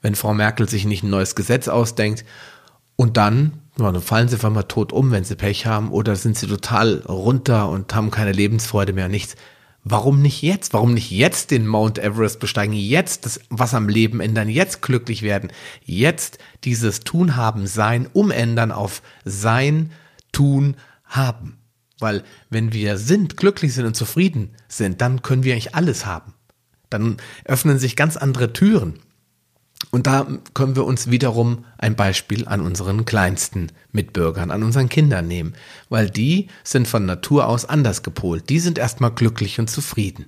wenn 0.03 0.13
Frau 0.13 0.35
Merkel 0.35 0.69
sich 0.69 0.85
nicht 0.85 1.01
ein 1.01 1.09
neues 1.09 1.33
Gesetz 1.33 1.67
ausdenkt 1.67 2.23
und 2.95 3.17
dann 3.17 3.59
dann 3.75 4.01
fallen 4.01 4.27
sie 4.27 4.35
einfach 4.35 4.51
mal 4.51 4.63
tot 4.63 4.93
um, 4.93 5.12
wenn 5.12 5.23
sie 5.23 5.35
Pech 5.35 5.65
haben, 5.65 5.91
oder 5.91 6.15
sind 6.15 6.38
sie 6.38 6.47
total 6.47 7.00
runter 7.07 7.69
und 7.69 7.93
haben 7.95 8.12
keine 8.12 8.31
Lebensfreude 8.31 8.93
mehr, 8.93 9.09
nichts. 9.09 9.35
Warum 9.85 10.21
nicht 10.21 10.41
jetzt? 10.41 10.71
Warum 10.71 10.93
nicht 10.93 11.12
jetzt 11.12 11.51
den 11.51 11.67
Mount 11.67 12.00
Everest 12.00 12.39
besteigen? 12.39 12.73
Jetzt 12.73 13.25
das 13.25 13.41
was 13.50 13.73
am 13.73 13.89
Leben 13.89 14.21
ändern? 14.21 14.47
Jetzt 14.47 14.81
glücklich 14.81 15.23
werden? 15.23 15.51
Jetzt 15.83 16.38
dieses 16.63 17.01
Tun, 17.01 17.36
Haben, 17.36 17.67
Sein 17.67 18.08
umändern 18.13 18.71
auf 18.71 19.01
Sein, 19.25 19.91
Tun, 20.32 20.77
Haben? 21.03 21.58
Weil 21.99 22.23
wenn 22.49 22.71
wir 22.71 22.97
sind, 22.97 23.36
glücklich 23.36 23.73
sind 23.73 23.86
und 23.86 23.95
zufrieden 23.95 24.56
sind, 24.69 25.01
dann 25.01 25.21
können 25.21 25.43
wir 25.43 25.53
eigentlich 25.53 25.75
alles 25.75 26.06
haben. 26.06 26.34
Dann 26.89 27.17
öffnen 27.43 27.77
sich 27.77 27.97
ganz 27.97 28.15
andere 28.15 28.53
Türen. 28.53 28.99
Und 29.91 30.08
da 30.08 30.28
können 30.54 30.76
wir 30.76 30.86
uns 30.86 31.12
wiederum 31.12 31.65
ein 31.78 31.96
Beispiel 31.96 32.48
an 32.48 32.62
unseren 32.62 33.06
kleinsten 33.06 33.72
Mitbürgern, 33.91 34.52
an 34.52 34.63
unseren 34.63 34.89
Kindern 34.89 35.28
nehmen, 35.28 35.54
weil 35.89 36.10
die 36.10 36.48
sind 36.63 36.88
von 36.88 37.06
Natur 37.06 37.48
aus 37.48 37.65
anders 37.65 38.04
gepolt. 38.04 38.50
Die 38.50 38.60
sind 38.60 38.78
erstmal 38.78 39.12
glücklich 39.12 39.60
und 39.60 39.69
zufrieden. 39.69 40.26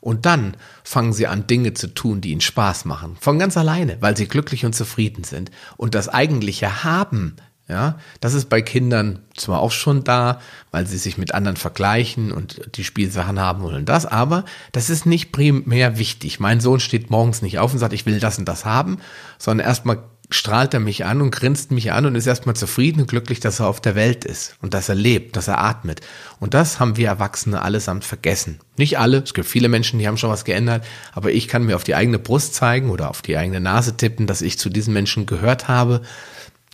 Und 0.00 0.26
dann 0.26 0.56
fangen 0.82 1.12
sie 1.12 1.26
an, 1.26 1.46
Dinge 1.46 1.72
zu 1.72 1.88
tun, 1.88 2.20
die 2.20 2.32
ihnen 2.32 2.40
Spaß 2.40 2.84
machen. 2.84 3.16
Von 3.20 3.38
ganz 3.38 3.56
alleine, 3.56 3.96
weil 4.00 4.16
sie 4.16 4.28
glücklich 4.28 4.66
und 4.66 4.74
zufrieden 4.74 5.24
sind. 5.24 5.50
Und 5.76 5.94
das 5.94 6.08
eigentliche 6.08 6.84
Haben 6.84 7.36
ja, 7.66 7.98
das 8.20 8.34
ist 8.34 8.50
bei 8.50 8.60
Kindern 8.60 9.20
zwar 9.34 9.60
auch 9.60 9.72
schon 9.72 10.04
da, 10.04 10.40
weil 10.70 10.86
sie 10.86 10.98
sich 10.98 11.16
mit 11.16 11.32
anderen 11.32 11.56
vergleichen 11.56 12.30
und 12.30 12.60
die 12.76 12.84
Spielsachen 12.84 13.40
haben 13.40 13.62
wollen 13.62 13.86
das, 13.86 14.04
aber 14.04 14.44
das 14.72 14.90
ist 14.90 15.06
nicht 15.06 15.32
primär 15.32 15.98
wichtig. 15.98 16.40
Mein 16.40 16.60
Sohn 16.60 16.78
steht 16.78 17.10
morgens 17.10 17.40
nicht 17.40 17.58
auf 17.58 17.72
und 17.72 17.78
sagt, 17.78 17.94
ich 17.94 18.04
will 18.04 18.20
das 18.20 18.38
und 18.38 18.46
das 18.46 18.66
haben, 18.66 18.98
sondern 19.38 19.66
erstmal 19.66 20.02
strahlt 20.30 20.74
er 20.74 20.80
mich 20.80 21.04
an 21.04 21.20
und 21.20 21.30
grinst 21.30 21.70
mich 21.70 21.92
an 21.92 22.06
und 22.06 22.16
ist 22.16 22.26
erstmal 22.26 22.56
zufrieden 22.56 23.00
und 23.00 23.08
glücklich, 23.08 23.40
dass 23.40 23.60
er 23.60 23.66
auf 23.66 23.80
der 23.80 23.94
Welt 23.94 24.24
ist 24.24 24.56
und 24.60 24.74
dass 24.74 24.88
er 24.88 24.94
lebt, 24.94 25.36
dass 25.36 25.48
er 25.48 25.58
atmet. 25.58 26.00
Und 26.40 26.54
das 26.54 26.80
haben 26.80 26.96
wir 26.96 27.08
Erwachsene 27.08 27.62
allesamt 27.62 28.04
vergessen. 28.04 28.60
Nicht 28.76 28.98
alle, 28.98 29.18
es 29.18 29.34
gibt 29.34 29.48
viele 29.48 29.68
Menschen, 29.68 29.98
die 29.98 30.08
haben 30.08 30.16
schon 30.16 30.30
was 30.30 30.44
geändert, 30.44 30.84
aber 31.12 31.30
ich 31.30 31.48
kann 31.48 31.64
mir 31.64 31.76
auf 31.76 31.84
die 31.84 31.94
eigene 31.94 32.18
Brust 32.18 32.54
zeigen 32.54 32.90
oder 32.90 33.10
auf 33.10 33.22
die 33.22 33.36
eigene 33.36 33.60
Nase 33.60 33.96
tippen, 33.96 34.26
dass 34.26 34.42
ich 34.42 34.58
zu 34.58 34.70
diesen 34.70 34.92
Menschen 34.92 35.26
gehört 35.26 35.68
habe 35.68 36.02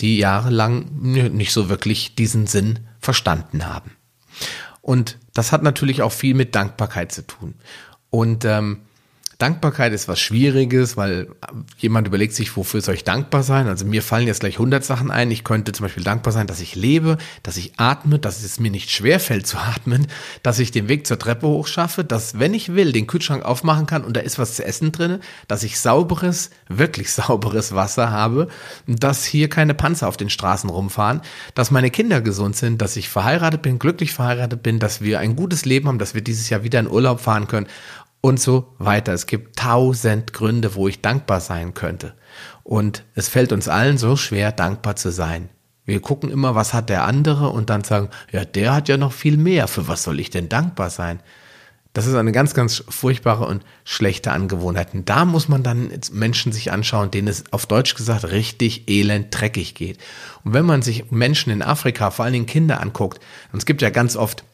die 0.00 0.18
jahrelang 0.18 0.86
nicht 0.92 1.52
so 1.52 1.68
wirklich 1.68 2.14
diesen 2.14 2.46
Sinn 2.46 2.80
verstanden 3.00 3.66
haben. 3.66 3.92
Und 4.82 5.18
das 5.34 5.52
hat 5.52 5.62
natürlich 5.62 6.02
auch 6.02 6.12
viel 6.12 6.34
mit 6.34 6.54
Dankbarkeit 6.54 7.12
zu 7.12 7.26
tun. 7.26 7.54
Und 8.08 8.44
ähm, 8.44 8.82
Dankbarkeit 9.40 9.94
ist 9.94 10.06
was 10.06 10.20
Schwieriges, 10.20 10.98
weil 10.98 11.28
jemand 11.78 12.06
überlegt 12.06 12.34
sich, 12.34 12.56
wofür 12.56 12.82
soll 12.82 12.94
ich 12.94 13.04
dankbar 13.04 13.42
sein? 13.42 13.68
Also 13.68 13.86
mir 13.86 14.02
fallen 14.02 14.26
jetzt 14.26 14.40
gleich 14.40 14.56
100 14.56 14.84
Sachen 14.84 15.10
ein. 15.10 15.30
Ich 15.30 15.44
könnte 15.44 15.72
zum 15.72 15.84
Beispiel 15.84 16.04
dankbar 16.04 16.32
sein, 16.32 16.46
dass 16.46 16.60
ich 16.60 16.76
lebe, 16.76 17.16
dass 17.42 17.56
ich 17.56 17.72
atme, 17.78 18.18
dass 18.18 18.42
es 18.42 18.60
mir 18.60 18.70
nicht 18.70 18.90
schwerfällt 18.90 19.46
zu 19.46 19.56
atmen, 19.56 20.08
dass 20.42 20.58
ich 20.58 20.72
den 20.72 20.88
Weg 20.88 21.06
zur 21.06 21.18
Treppe 21.18 21.46
hochschaffe, 21.46 22.04
dass 22.04 22.38
wenn 22.38 22.52
ich 22.52 22.74
will, 22.74 22.92
den 22.92 23.06
Kühlschrank 23.06 23.42
aufmachen 23.42 23.86
kann 23.86 24.04
und 24.04 24.14
da 24.14 24.20
ist 24.20 24.38
was 24.38 24.56
zu 24.56 24.64
essen 24.64 24.92
drin, 24.92 25.20
dass 25.48 25.62
ich 25.62 25.80
sauberes, 25.80 26.50
wirklich 26.68 27.10
sauberes 27.12 27.74
Wasser 27.74 28.10
habe, 28.10 28.48
dass 28.86 29.24
hier 29.24 29.48
keine 29.48 29.72
Panzer 29.72 30.08
auf 30.08 30.18
den 30.18 30.28
Straßen 30.28 30.68
rumfahren, 30.68 31.22
dass 31.54 31.70
meine 31.70 31.90
Kinder 31.90 32.20
gesund 32.20 32.56
sind, 32.56 32.82
dass 32.82 32.96
ich 32.96 33.08
verheiratet 33.08 33.62
bin, 33.62 33.78
glücklich 33.78 34.12
verheiratet 34.12 34.62
bin, 34.62 34.78
dass 34.78 35.00
wir 35.00 35.18
ein 35.18 35.34
gutes 35.34 35.64
Leben 35.64 35.88
haben, 35.88 35.98
dass 35.98 36.14
wir 36.14 36.20
dieses 36.22 36.50
Jahr 36.50 36.62
wieder 36.62 36.78
in 36.78 36.90
Urlaub 36.90 37.20
fahren 37.20 37.48
können 37.48 37.68
und 38.20 38.40
so 38.40 38.74
weiter. 38.78 39.12
Es 39.12 39.26
gibt 39.26 39.58
tausend 39.58 40.32
Gründe, 40.32 40.74
wo 40.74 40.88
ich 40.88 41.00
dankbar 41.00 41.40
sein 41.40 41.74
könnte. 41.74 42.14
Und 42.62 43.04
es 43.14 43.28
fällt 43.28 43.52
uns 43.52 43.68
allen 43.68 43.98
so 43.98 44.16
schwer, 44.16 44.52
dankbar 44.52 44.96
zu 44.96 45.10
sein. 45.10 45.48
Wir 45.84 46.00
gucken 46.00 46.30
immer, 46.30 46.54
was 46.54 46.72
hat 46.72 46.88
der 46.88 47.04
andere 47.04 47.48
und 47.48 47.70
dann 47.70 47.82
sagen, 47.82 48.10
ja, 48.30 48.44
der 48.44 48.74
hat 48.74 48.88
ja 48.88 48.96
noch 48.96 49.12
viel 49.12 49.36
mehr. 49.36 49.66
Für 49.66 49.88
was 49.88 50.02
soll 50.02 50.20
ich 50.20 50.30
denn 50.30 50.48
dankbar 50.48 50.90
sein? 50.90 51.20
Das 51.92 52.06
ist 52.06 52.14
eine 52.14 52.30
ganz, 52.30 52.54
ganz 52.54 52.84
furchtbare 52.88 53.46
und 53.46 53.64
schlechte 53.82 54.30
Angewohnheit. 54.30 54.94
Und 54.94 55.08
da 55.08 55.24
muss 55.24 55.48
man 55.48 55.64
dann 55.64 55.90
Menschen 56.12 56.52
sich 56.52 56.70
anschauen, 56.70 57.10
denen 57.10 57.26
es 57.26 57.52
auf 57.52 57.66
Deutsch 57.66 57.96
gesagt 57.96 58.30
richtig 58.30 58.88
elend 58.88 59.28
dreckig 59.30 59.74
geht. 59.74 59.98
Und 60.44 60.52
wenn 60.52 60.64
man 60.64 60.82
sich 60.82 61.10
Menschen 61.10 61.50
in 61.50 61.62
Afrika, 61.62 62.12
vor 62.12 62.24
allen 62.24 62.34
Dingen 62.34 62.46
Kinder 62.46 62.80
anguckt, 62.80 63.20
und 63.52 63.58
es 63.58 63.66
gibt 63.66 63.82
ja 63.82 63.90
ganz 63.90 64.14
oft 64.14 64.44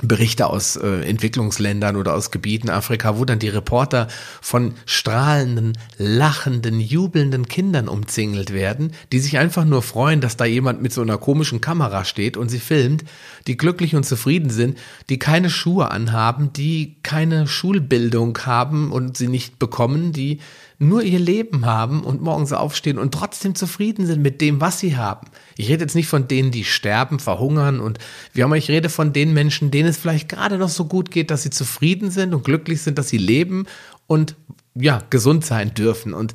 Berichte 0.00 0.46
aus 0.46 0.76
äh, 0.76 1.02
Entwicklungsländern 1.02 1.96
oder 1.96 2.14
aus 2.14 2.30
Gebieten 2.30 2.70
Afrika, 2.70 3.18
wo 3.18 3.24
dann 3.24 3.40
die 3.40 3.48
Reporter 3.48 4.06
von 4.40 4.74
strahlenden, 4.86 5.76
lachenden, 5.96 6.78
jubelnden 6.80 7.48
Kindern 7.48 7.88
umzingelt 7.88 8.52
werden, 8.52 8.92
die 9.10 9.18
sich 9.18 9.38
einfach 9.38 9.64
nur 9.64 9.82
freuen, 9.82 10.20
dass 10.20 10.36
da 10.36 10.44
jemand 10.44 10.82
mit 10.82 10.92
so 10.92 11.02
einer 11.02 11.18
komischen 11.18 11.60
Kamera 11.60 12.04
steht 12.04 12.36
und 12.36 12.48
sie 12.48 12.60
filmt, 12.60 13.04
die 13.48 13.56
glücklich 13.56 13.96
und 13.96 14.04
zufrieden 14.04 14.50
sind, 14.50 14.78
die 15.08 15.18
keine 15.18 15.50
Schuhe 15.50 15.90
anhaben, 15.90 16.52
die 16.52 16.96
keine 17.02 17.48
Schulbildung 17.48 18.38
haben 18.46 18.92
und 18.92 19.16
sie 19.16 19.28
nicht 19.28 19.58
bekommen, 19.58 20.12
die 20.12 20.38
nur 20.78 21.02
ihr 21.02 21.18
Leben 21.18 21.66
haben 21.66 22.04
und 22.04 22.22
morgens 22.22 22.52
aufstehen 22.52 22.98
und 22.98 23.12
trotzdem 23.12 23.56
zufrieden 23.56 24.06
sind 24.06 24.22
mit 24.22 24.40
dem, 24.40 24.60
was 24.60 24.78
sie 24.78 24.96
haben. 24.96 25.26
Ich 25.56 25.68
rede 25.68 25.82
jetzt 25.82 25.96
nicht 25.96 26.06
von 26.06 26.28
denen, 26.28 26.52
die 26.52 26.64
sterben, 26.64 27.18
verhungern 27.18 27.80
und 27.80 27.98
wie 28.32 28.44
auch 28.44 28.46
immer, 28.46 28.56
ich 28.56 28.70
rede 28.70 28.88
von 28.88 29.12
den 29.12 29.34
Menschen, 29.34 29.72
denen 29.72 29.88
es 29.88 29.96
vielleicht 29.96 30.28
gerade 30.28 30.56
noch 30.56 30.68
so 30.68 30.84
gut 30.84 31.10
geht, 31.10 31.32
dass 31.32 31.42
sie 31.42 31.50
zufrieden 31.50 32.10
sind 32.12 32.32
und 32.32 32.44
glücklich 32.44 32.80
sind, 32.82 32.96
dass 32.96 33.08
sie 33.08 33.18
leben 33.18 33.66
und 34.06 34.36
ja, 34.74 35.02
gesund 35.10 35.44
sein 35.44 35.74
dürfen. 35.74 36.14
Und 36.14 36.34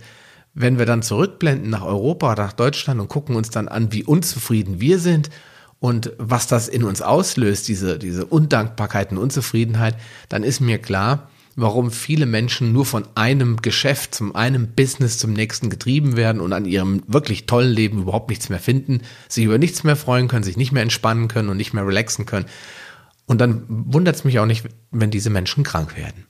wenn 0.53 0.77
wir 0.77 0.85
dann 0.85 1.03
zurückblenden 1.03 1.69
nach 1.69 1.83
Europa, 1.83 2.35
nach 2.35 2.51
Deutschland 2.51 2.99
und 2.99 3.07
gucken 3.07 3.37
uns 3.37 3.49
dann 3.49 3.69
an, 3.69 3.93
wie 3.93 4.03
unzufrieden 4.03 4.81
wir 4.81 4.99
sind 4.99 5.29
und 5.79 6.11
was 6.17 6.47
das 6.47 6.67
in 6.67 6.83
uns 6.83 7.01
auslöst, 7.01 7.69
diese, 7.69 7.97
diese 7.97 8.25
Undankbarkeit 8.25 9.11
und 9.11 9.19
Unzufriedenheit, 9.19 9.95
dann 10.27 10.43
ist 10.43 10.59
mir 10.59 10.79
klar, 10.79 11.29
warum 11.55 11.91
viele 11.91 12.25
Menschen 12.25 12.73
nur 12.73 12.85
von 12.85 13.07
einem 13.15 13.57
Geschäft 13.61 14.15
zum 14.15 14.35
einem 14.35 14.73
Business 14.73 15.17
zum 15.17 15.33
nächsten 15.33 15.69
getrieben 15.69 16.15
werden 16.15 16.41
und 16.41 16.53
an 16.53 16.65
ihrem 16.65 17.03
wirklich 17.07 17.45
tollen 17.45 17.71
Leben 17.71 18.01
überhaupt 18.01 18.29
nichts 18.29 18.49
mehr 18.49 18.59
finden, 18.59 19.01
sich 19.27 19.45
über 19.45 19.57
nichts 19.57 19.83
mehr 19.83 19.95
freuen 19.95 20.27
können, 20.27 20.43
sich 20.43 20.57
nicht 20.57 20.71
mehr 20.71 20.83
entspannen 20.83 21.27
können 21.27 21.49
und 21.49 21.57
nicht 21.57 21.73
mehr 21.73 21.85
relaxen 21.85 22.25
können. 22.25 22.45
Und 23.25 23.39
dann 23.39 23.63
wundert 23.67 24.15
es 24.15 24.23
mich 24.23 24.39
auch 24.39 24.45
nicht, 24.45 24.65
wenn 24.91 25.11
diese 25.11 25.29
Menschen 25.29 25.63
krank 25.63 25.95
werden. 25.95 26.25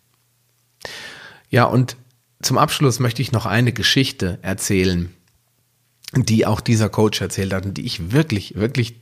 Ja, 1.49 1.65
und 1.65 1.95
zum 2.41 2.57
Abschluss 2.57 2.99
möchte 2.99 3.21
ich 3.21 3.31
noch 3.31 3.45
eine 3.45 3.71
Geschichte 3.71 4.39
erzählen, 4.41 5.13
die 6.15 6.45
auch 6.45 6.59
dieser 6.59 6.89
Coach 6.89 7.21
erzählt 7.21 7.53
hat 7.53 7.65
und 7.65 7.77
die 7.77 7.85
ich 7.85 8.11
wirklich, 8.11 8.55
wirklich 8.55 9.01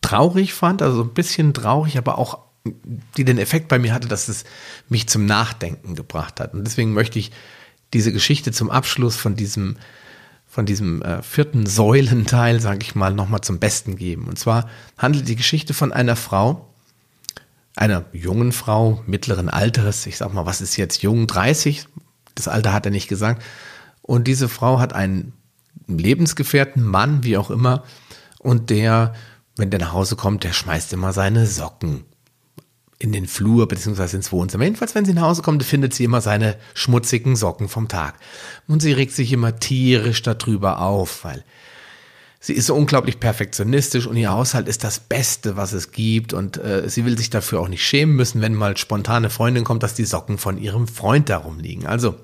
traurig 0.00 0.54
fand, 0.54 0.82
also 0.82 1.02
ein 1.02 1.14
bisschen 1.14 1.52
traurig, 1.54 1.98
aber 1.98 2.18
auch 2.18 2.51
die 2.64 3.24
den 3.24 3.38
Effekt 3.38 3.68
bei 3.68 3.78
mir 3.78 3.92
hatte, 3.92 4.08
dass 4.08 4.28
es 4.28 4.44
mich 4.88 5.08
zum 5.08 5.26
Nachdenken 5.26 5.94
gebracht 5.94 6.40
hat. 6.40 6.54
Und 6.54 6.64
deswegen 6.64 6.92
möchte 6.92 7.18
ich 7.18 7.32
diese 7.92 8.12
Geschichte 8.12 8.52
zum 8.52 8.70
Abschluss 8.70 9.16
von 9.16 9.34
diesem, 9.34 9.76
von 10.46 10.64
diesem 10.64 11.02
äh, 11.02 11.22
vierten 11.22 11.66
Säulenteil, 11.66 12.60
sage 12.60 12.80
ich 12.82 12.94
mal, 12.94 13.12
nochmal 13.12 13.40
zum 13.40 13.58
Besten 13.58 13.96
geben. 13.96 14.28
Und 14.28 14.38
zwar 14.38 14.68
handelt 14.96 15.28
die 15.28 15.36
Geschichte 15.36 15.74
von 15.74 15.92
einer 15.92 16.16
Frau, 16.16 16.68
einer 17.74 18.04
jungen 18.12 18.52
Frau 18.52 19.02
mittleren 19.06 19.48
Alters, 19.48 20.06
ich 20.06 20.16
sag 20.16 20.32
mal, 20.32 20.46
was 20.46 20.60
ist 20.60 20.76
jetzt 20.76 21.02
jung, 21.02 21.26
30, 21.26 21.86
das 22.34 22.48
Alter 22.48 22.72
hat 22.72 22.86
er 22.86 22.92
nicht 22.92 23.08
gesagt. 23.08 23.42
Und 24.02 24.28
diese 24.28 24.48
Frau 24.48 24.78
hat 24.78 24.92
einen 24.92 25.32
Lebensgefährten, 25.88 26.84
Mann, 26.84 27.24
wie 27.24 27.36
auch 27.36 27.50
immer, 27.50 27.82
und 28.38 28.70
der, 28.70 29.14
wenn 29.56 29.70
der 29.70 29.80
nach 29.80 29.92
Hause 29.92 30.16
kommt, 30.16 30.44
der 30.44 30.52
schmeißt 30.52 30.92
immer 30.92 31.12
seine 31.12 31.46
Socken 31.46 32.04
in 33.02 33.10
den 33.12 33.26
Flur 33.26 33.66
beziehungsweise 33.66 34.16
ins 34.16 34.30
Wohnzimmer. 34.30 34.64
Jedenfalls, 34.64 34.94
wenn 34.94 35.04
sie 35.04 35.12
nach 35.12 35.22
Hause 35.22 35.42
kommt, 35.42 35.64
findet 35.64 35.92
sie 35.92 36.04
immer 36.04 36.20
seine 36.20 36.56
schmutzigen 36.72 37.34
Socken 37.34 37.68
vom 37.68 37.88
Tag. 37.88 38.14
Und 38.68 38.80
sie 38.80 38.92
regt 38.92 39.12
sich 39.12 39.32
immer 39.32 39.58
tierisch 39.58 40.22
darüber 40.22 40.80
auf, 40.80 41.24
weil 41.24 41.44
sie 42.38 42.52
ist 42.52 42.66
so 42.66 42.76
unglaublich 42.76 43.18
perfektionistisch 43.18 44.06
und 44.06 44.16
ihr 44.16 44.30
Haushalt 44.30 44.68
ist 44.68 44.84
das 44.84 45.00
Beste, 45.00 45.56
was 45.56 45.72
es 45.72 45.90
gibt. 45.90 46.32
Und 46.32 46.58
äh, 46.58 46.88
sie 46.88 47.04
will 47.04 47.18
sich 47.18 47.28
dafür 47.28 47.60
auch 47.60 47.68
nicht 47.68 47.84
schämen 47.84 48.14
müssen, 48.14 48.40
wenn 48.40 48.54
mal 48.54 48.76
spontane 48.76 49.30
Freundin 49.30 49.64
kommt, 49.64 49.82
dass 49.82 49.94
die 49.94 50.04
Socken 50.04 50.38
von 50.38 50.56
ihrem 50.56 50.86
Freund 50.86 51.28
darum 51.28 51.58
liegen. 51.58 51.86
Also 51.86 52.14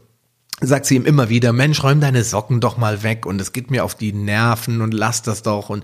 sagt 0.61 0.87
sie 0.87 0.95
ihm 0.95 1.07
immer 1.07 1.29
wieder, 1.29 1.53
Mensch, 1.53 1.83
räum 1.83 2.01
deine 2.01 2.23
Socken 2.23 2.61
doch 2.61 2.77
mal 2.77 3.03
weg 3.03 3.27
und 3.27 3.41
es 3.41 3.53
geht 3.53 3.73
mir 3.73 3.85
auf 3.85 3.97
die 3.97 4.13
Nerven 4.13 4.81
und 4.81 4.95
lass 4.95 5.23
das 5.23 5.43
doch 5.43 5.71
und 5.71 5.83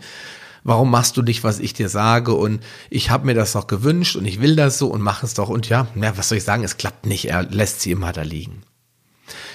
warum 0.64 0.90
machst 0.90 1.16
du 1.16 1.22
nicht, 1.22 1.44
was 1.44 1.60
ich 1.60 1.74
dir 1.74 1.88
sage 1.88 2.34
und 2.34 2.62
ich 2.90 3.10
habe 3.10 3.26
mir 3.26 3.34
das 3.34 3.52
doch 3.52 3.66
gewünscht 3.66 4.16
und 4.16 4.24
ich 4.24 4.40
will 4.40 4.56
das 4.56 4.78
so 4.78 4.88
und 4.88 5.02
mach 5.02 5.22
es 5.22 5.34
doch 5.34 5.50
und 5.50 5.68
ja, 5.68 5.86
ja, 5.94 6.16
was 6.16 6.30
soll 6.30 6.38
ich 6.38 6.44
sagen, 6.44 6.64
es 6.64 6.78
klappt 6.78 7.06
nicht, 7.06 7.26
er 7.26 7.44
lässt 7.44 7.82
sie 7.82 7.92
immer 7.92 8.12
da 8.12 8.22
liegen. 8.22 8.62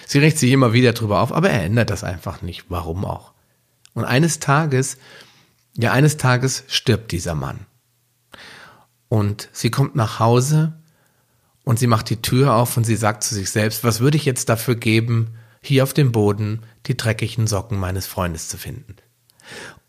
Sie 0.08 0.20
regt 0.20 0.38
sich 0.38 0.52
immer 0.52 0.72
wieder 0.72 0.94
drüber 0.94 1.20
auf, 1.20 1.34
aber 1.34 1.50
er 1.50 1.64
ändert 1.64 1.90
das 1.90 2.04
einfach 2.04 2.42
nicht, 2.42 2.66
warum 2.70 3.06
auch. 3.06 3.34
Und 3.94 4.06
eines 4.06 4.40
Tages, 4.40 4.98
ja, 5.76 5.92
eines 5.92 6.18
Tages 6.18 6.64
stirbt 6.68 7.12
dieser 7.12 7.36
Mann. 7.36 7.66
Und 9.08 9.50
sie 9.52 9.72
kommt 9.72 9.96
nach 9.96 10.20
Hause 10.20 10.80
und 11.64 11.80
sie 11.80 11.88
macht 11.88 12.10
die 12.10 12.22
Tür 12.22 12.56
auf 12.56 12.78
und 12.78 12.86
sie 12.86 12.96
sagt 12.96 13.24
zu 13.24 13.34
sich 13.34 13.50
selbst, 13.50 13.84
was 13.84 14.00
würde 14.00 14.18
ich 14.18 14.26
jetzt 14.26 14.50
dafür 14.50 14.76
geben, 14.76 15.36
hier 15.62 15.84
auf 15.84 15.94
dem 15.94 16.12
Boden 16.12 16.62
die 16.86 16.96
dreckigen 16.96 17.48
Socken 17.48 17.80
meines 17.80 18.08
Freundes 18.08 18.48
zu 18.48 18.58
finden. 18.58 18.96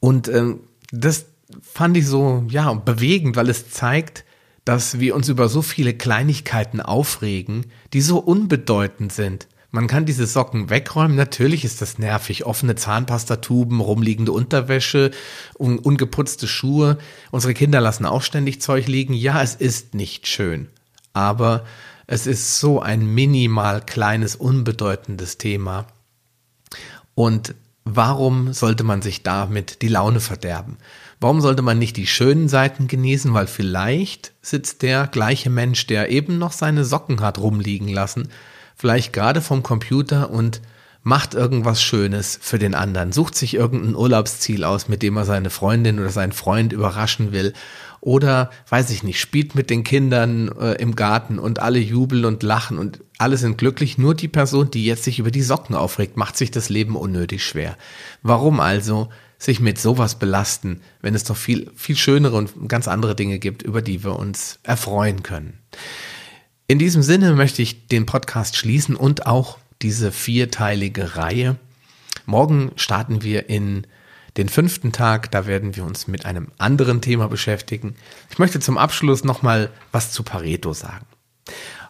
Und 0.01 0.29
ähm, 0.29 0.61
das 0.93 1.27
fand 1.63 1.97
ich 1.97 2.07
so, 2.07 2.45
ja, 2.49 2.73
bewegend, 2.73 3.37
weil 3.37 3.49
es 3.49 3.71
zeigt, 3.71 4.25
dass 4.65 5.01
wir 5.01 5.15
uns 5.15 5.29
über 5.29 5.49
so 5.49 5.63
viele 5.63 5.95
Kleinigkeiten 5.95 6.81
aufregen, 6.81 7.67
die 7.93 8.01
so 8.01 8.19
unbedeutend 8.19 9.13
sind. 9.13 9.49
Man 9.73 9.87
kann 9.87 10.05
diese 10.05 10.27
Socken 10.27 10.69
wegräumen. 10.69 11.17
Natürlich 11.17 11.65
ist 11.65 11.81
das 11.81 11.99
nervig. 11.99 12.45
Offene 12.45 12.75
Zahnpastatuben, 12.75 13.81
rumliegende 13.81 14.33
Unterwäsche, 14.33 15.13
un 15.59 15.79
ungeputzte 15.79 16.49
Schuhe. 16.49 16.99
Unsere 17.31 17.55
Kinder 17.55 17.81
lassen 17.81 18.05
auch 18.05 18.23
ständig 18.23 18.61
Zeug 18.61 18.89
liegen. 18.89 19.15
Ja, 19.15 19.43
es 19.43 19.55
ist 19.55 19.95
nicht 19.95 20.27
schön. 20.27 20.69
Aber 21.13 21.65
es 22.09 22.27
ist 22.27 22.59
so 22.59 22.81
ein 22.81 23.07
minimal 23.07 23.81
kleines, 23.81 24.35
unbedeutendes 24.35 25.39
Thema. 25.39 25.87
Und 27.15 27.55
warum 27.97 28.53
sollte 28.53 28.85
man 28.85 29.03
sich 29.03 29.23
damit 29.23 29.83
die 29.83 29.89
Laune 29.89 30.21
verderben? 30.21 30.79
Warum 31.21 31.41
sollte 31.41 31.63
man 31.63 31.79
nicht 31.79 31.97
die 31.97 32.07
schönen 32.07 32.49
Seiten 32.49 32.89
genießen? 32.89 33.35
Weil 33.35 33.47
vielleicht 33.47 34.33
sitzt 34.43 34.83
der 34.83 35.07
gleiche 35.07 35.51
Mensch, 35.51 35.87
der 35.87 36.11
eben 36.11 36.39
noch 36.39 36.53
seine 36.53 36.85
Socken 36.85 37.21
hat 37.21 37.39
rumliegen 37.39 37.89
lassen, 37.89 38.29
vielleicht 38.77 39.13
gerade 39.13 39.41
vom 39.41 39.63
Computer 39.63 40.31
und 40.31 40.61
macht 41.03 41.35
irgendwas 41.35 41.83
Schönes 41.83 42.39
für 42.41 42.59
den 42.59 42.75
anderen, 42.75 43.13
sucht 43.13 43.35
sich 43.35 43.55
irgendein 43.55 43.95
Urlaubsziel 43.95 44.65
aus, 44.65 44.89
mit 44.89 45.03
dem 45.03 45.17
er 45.17 45.25
seine 45.25 45.51
Freundin 45.51 45.99
oder 45.99 46.11
seinen 46.11 46.33
Freund 46.33 46.73
überraschen 46.73 47.33
will 47.33 47.55
oder, 48.01 48.51
weiß 48.69 48.91
ich 48.91 49.03
nicht, 49.03 49.21
spielt 49.21 49.55
mit 49.55 49.69
den 49.71 49.85
Kindern 49.85 50.49
äh, 50.59 50.73
im 50.75 50.97
Garten 50.97 51.39
und 51.39 51.59
alle 51.61 51.79
jubeln 51.79 52.25
und 52.25 52.43
lachen 52.43 52.79
und 52.79 53.01
alle 53.19 53.37
sind 53.37 53.59
glücklich. 53.59 53.99
Nur 53.99 54.15
die 54.15 54.29
Person, 54.29 54.71
die 54.71 54.85
jetzt 54.85 55.05
sich 55.05 55.19
über 55.19 55.31
die 55.31 55.43
Socken 55.43 55.75
aufregt, 55.75 56.17
macht 56.17 56.37
sich 56.37 56.51
das 56.51 56.71
Leben 56.71 56.97
unnötig 56.97 57.45
schwer. 57.45 57.77
Warum 58.23 58.61
also 58.61 59.11
sich 59.39 59.61
mit 59.61 59.79
sowas 59.79 60.19
belasten, 60.19 60.81
wenn 61.03 61.15
es 61.15 61.25
doch 61.25 61.37
viel, 61.37 61.71
viel 61.77 61.97
schönere 61.97 62.37
und 62.37 62.69
ganz 62.69 62.89
andere 62.89 63.15
Dinge 63.15 63.39
gibt, 63.39 63.63
über 63.63 63.83
die 63.83 64.03
wir 64.03 64.17
uns 64.17 64.59
erfreuen 64.63 65.23
können? 65.23 65.59
In 66.67 66.79
diesem 66.79 67.03
Sinne 67.03 67.33
möchte 67.33 67.61
ich 67.63 67.89
den 67.89 68.07
Podcast 68.07 68.57
schließen 68.57 68.97
und 68.97 69.27
auch 69.27 69.59
diese 69.83 70.13
vierteilige 70.13 71.17
Reihe. 71.17 71.57
Morgen 72.27 72.73
starten 72.77 73.23
wir 73.23 73.49
in 73.49 73.87
den 74.37 74.49
fünften 74.49 74.93
Tag, 74.93 75.31
da 75.31 75.47
werden 75.47 75.75
wir 75.77 75.85
uns 75.85 76.07
mit 76.07 76.25
einem 76.25 76.49
anderen 76.59 77.01
Thema 77.01 77.29
beschäftigen. 77.29 77.97
Ich 78.31 78.39
möchte 78.39 78.61
zum 78.61 78.79
Abschluss 78.79 79.25
nochmal 79.25 79.71
was 79.93 80.13
zu 80.13 80.23
Pareto 80.23 80.73
sagen. 80.73 81.07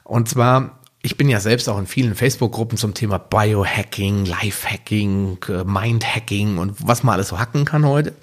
Und 0.05 0.29
zwar, 0.29 0.81
ich 1.03 1.17
bin 1.17 1.29
ja 1.29 1.41
selbst 1.41 1.69
auch 1.69 1.79
in 1.79 1.87
vielen 1.87 2.15
Facebook-Gruppen 2.15 2.79
zum 2.79 2.95
Thema 2.95 3.19
Biohacking, 3.19 4.25
Lifehacking, 4.25 5.39
äh, 5.49 5.65
Mindhacking 5.65 6.59
und 6.59 6.77
was 6.87 7.03
man 7.03 7.15
alles 7.15 7.29
so 7.29 7.39
hacken 7.39 7.65
kann 7.65 7.85
heute. 7.85 8.15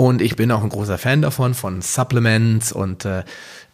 Und 0.00 0.22
ich 0.22 0.34
bin 0.34 0.50
auch 0.50 0.62
ein 0.62 0.70
großer 0.70 0.96
Fan 0.96 1.20
davon, 1.20 1.52
von 1.52 1.82
Supplements 1.82 2.72
und 2.72 3.04
äh, 3.04 3.22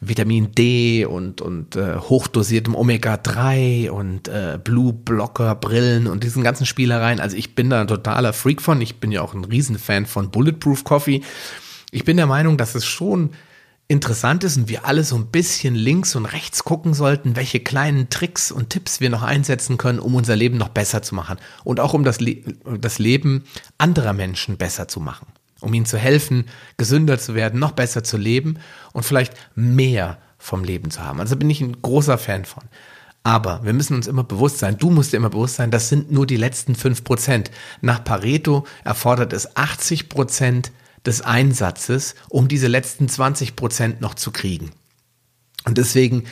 Vitamin 0.00 0.50
D 0.50 1.04
und, 1.04 1.40
und 1.40 1.76
äh, 1.76 1.98
hochdosiertem 1.98 2.74
Omega-3 2.74 3.90
und 3.90 4.26
äh, 4.26 4.58
Blue-Blocker-Brillen 4.58 6.08
und 6.08 6.24
diesen 6.24 6.42
ganzen 6.42 6.66
Spielereien. 6.66 7.20
Also 7.20 7.36
ich 7.36 7.54
bin 7.54 7.70
da 7.70 7.80
ein 7.80 7.86
totaler 7.86 8.32
Freak 8.32 8.60
von. 8.60 8.80
Ich 8.80 8.98
bin 8.98 9.12
ja 9.12 9.22
auch 9.22 9.34
ein 9.34 9.44
Riesenfan 9.44 10.04
von 10.04 10.32
Bulletproof 10.32 10.82
Coffee. 10.82 11.22
Ich 11.92 12.04
bin 12.04 12.16
der 12.16 12.26
Meinung, 12.26 12.56
dass 12.56 12.74
es 12.74 12.84
schon 12.84 13.30
interessant 13.86 14.42
ist 14.42 14.56
und 14.56 14.68
wir 14.68 14.84
alle 14.84 15.04
so 15.04 15.14
ein 15.14 15.26
bisschen 15.26 15.76
links 15.76 16.16
und 16.16 16.26
rechts 16.26 16.64
gucken 16.64 16.92
sollten, 16.92 17.36
welche 17.36 17.60
kleinen 17.60 18.10
Tricks 18.10 18.50
und 18.50 18.70
Tipps 18.70 18.98
wir 18.98 19.10
noch 19.10 19.22
einsetzen 19.22 19.76
können, 19.76 20.00
um 20.00 20.16
unser 20.16 20.34
Leben 20.34 20.58
noch 20.58 20.70
besser 20.70 21.02
zu 21.02 21.14
machen 21.14 21.38
und 21.62 21.78
auch 21.78 21.94
um 21.94 22.02
das, 22.02 22.18
Le 22.18 22.42
das 22.80 22.98
Leben 22.98 23.44
anderer 23.78 24.12
Menschen 24.12 24.56
besser 24.56 24.88
zu 24.88 24.98
machen 24.98 25.28
um 25.60 25.72
ihnen 25.72 25.86
zu 25.86 25.98
helfen, 25.98 26.44
gesünder 26.76 27.18
zu 27.18 27.34
werden, 27.34 27.60
noch 27.60 27.72
besser 27.72 28.04
zu 28.04 28.16
leben 28.16 28.58
und 28.92 29.04
vielleicht 29.04 29.34
mehr 29.54 30.18
vom 30.38 30.64
Leben 30.64 30.90
zu 30.90 31.02
haben. 31.02 31.20
Also 31.20 31.36
bin 31.36 31.50
ich 31.50 31.60
ein 31.60 31.80
großer 31.82 32.18
Fan 32.18 32.44
von. 32.44 32.64
Aber 33.22 33.64
wir 33.64 33.72
müssen 33.72 33.96
uns 33.96 34.06
immer 34.06 34.22
bewusst 34.22 34.58
sein, 34.58 34.78
du 34.78 34.88
musst 34.90 35.12
dir 35.12 35.16
immer 35.16 35.30
bewusst 35.30 35.56
sein, 35.56 35.72
das 35.72 35.88
sind 35.88 36.12
nur 36.12 36.26
die 36.26 36.36
letzten 36.36 36.76
fünf 36.76 37.02
Prozent. 37.02 37.50
Nach 37.80 38.04
Pareto 38.04 38.66
erfordert 38.84 39.32
es 39.32 39.56
80 39.56 40.08
Prozent 40.08 40.70
des 41.04 41.22
Einsatzes, 41.22 42.14
um 42.28 42.46
diese 42.46 42.68
letzten 42.68 43.08
20 43.08 43.56
Prozent 43.56 44.00
noch 44.00 44.14
zu 44.14 44.30
kriegen. 44.30 44.70
Und 45.64 45.78
deswegen 45.78 46.24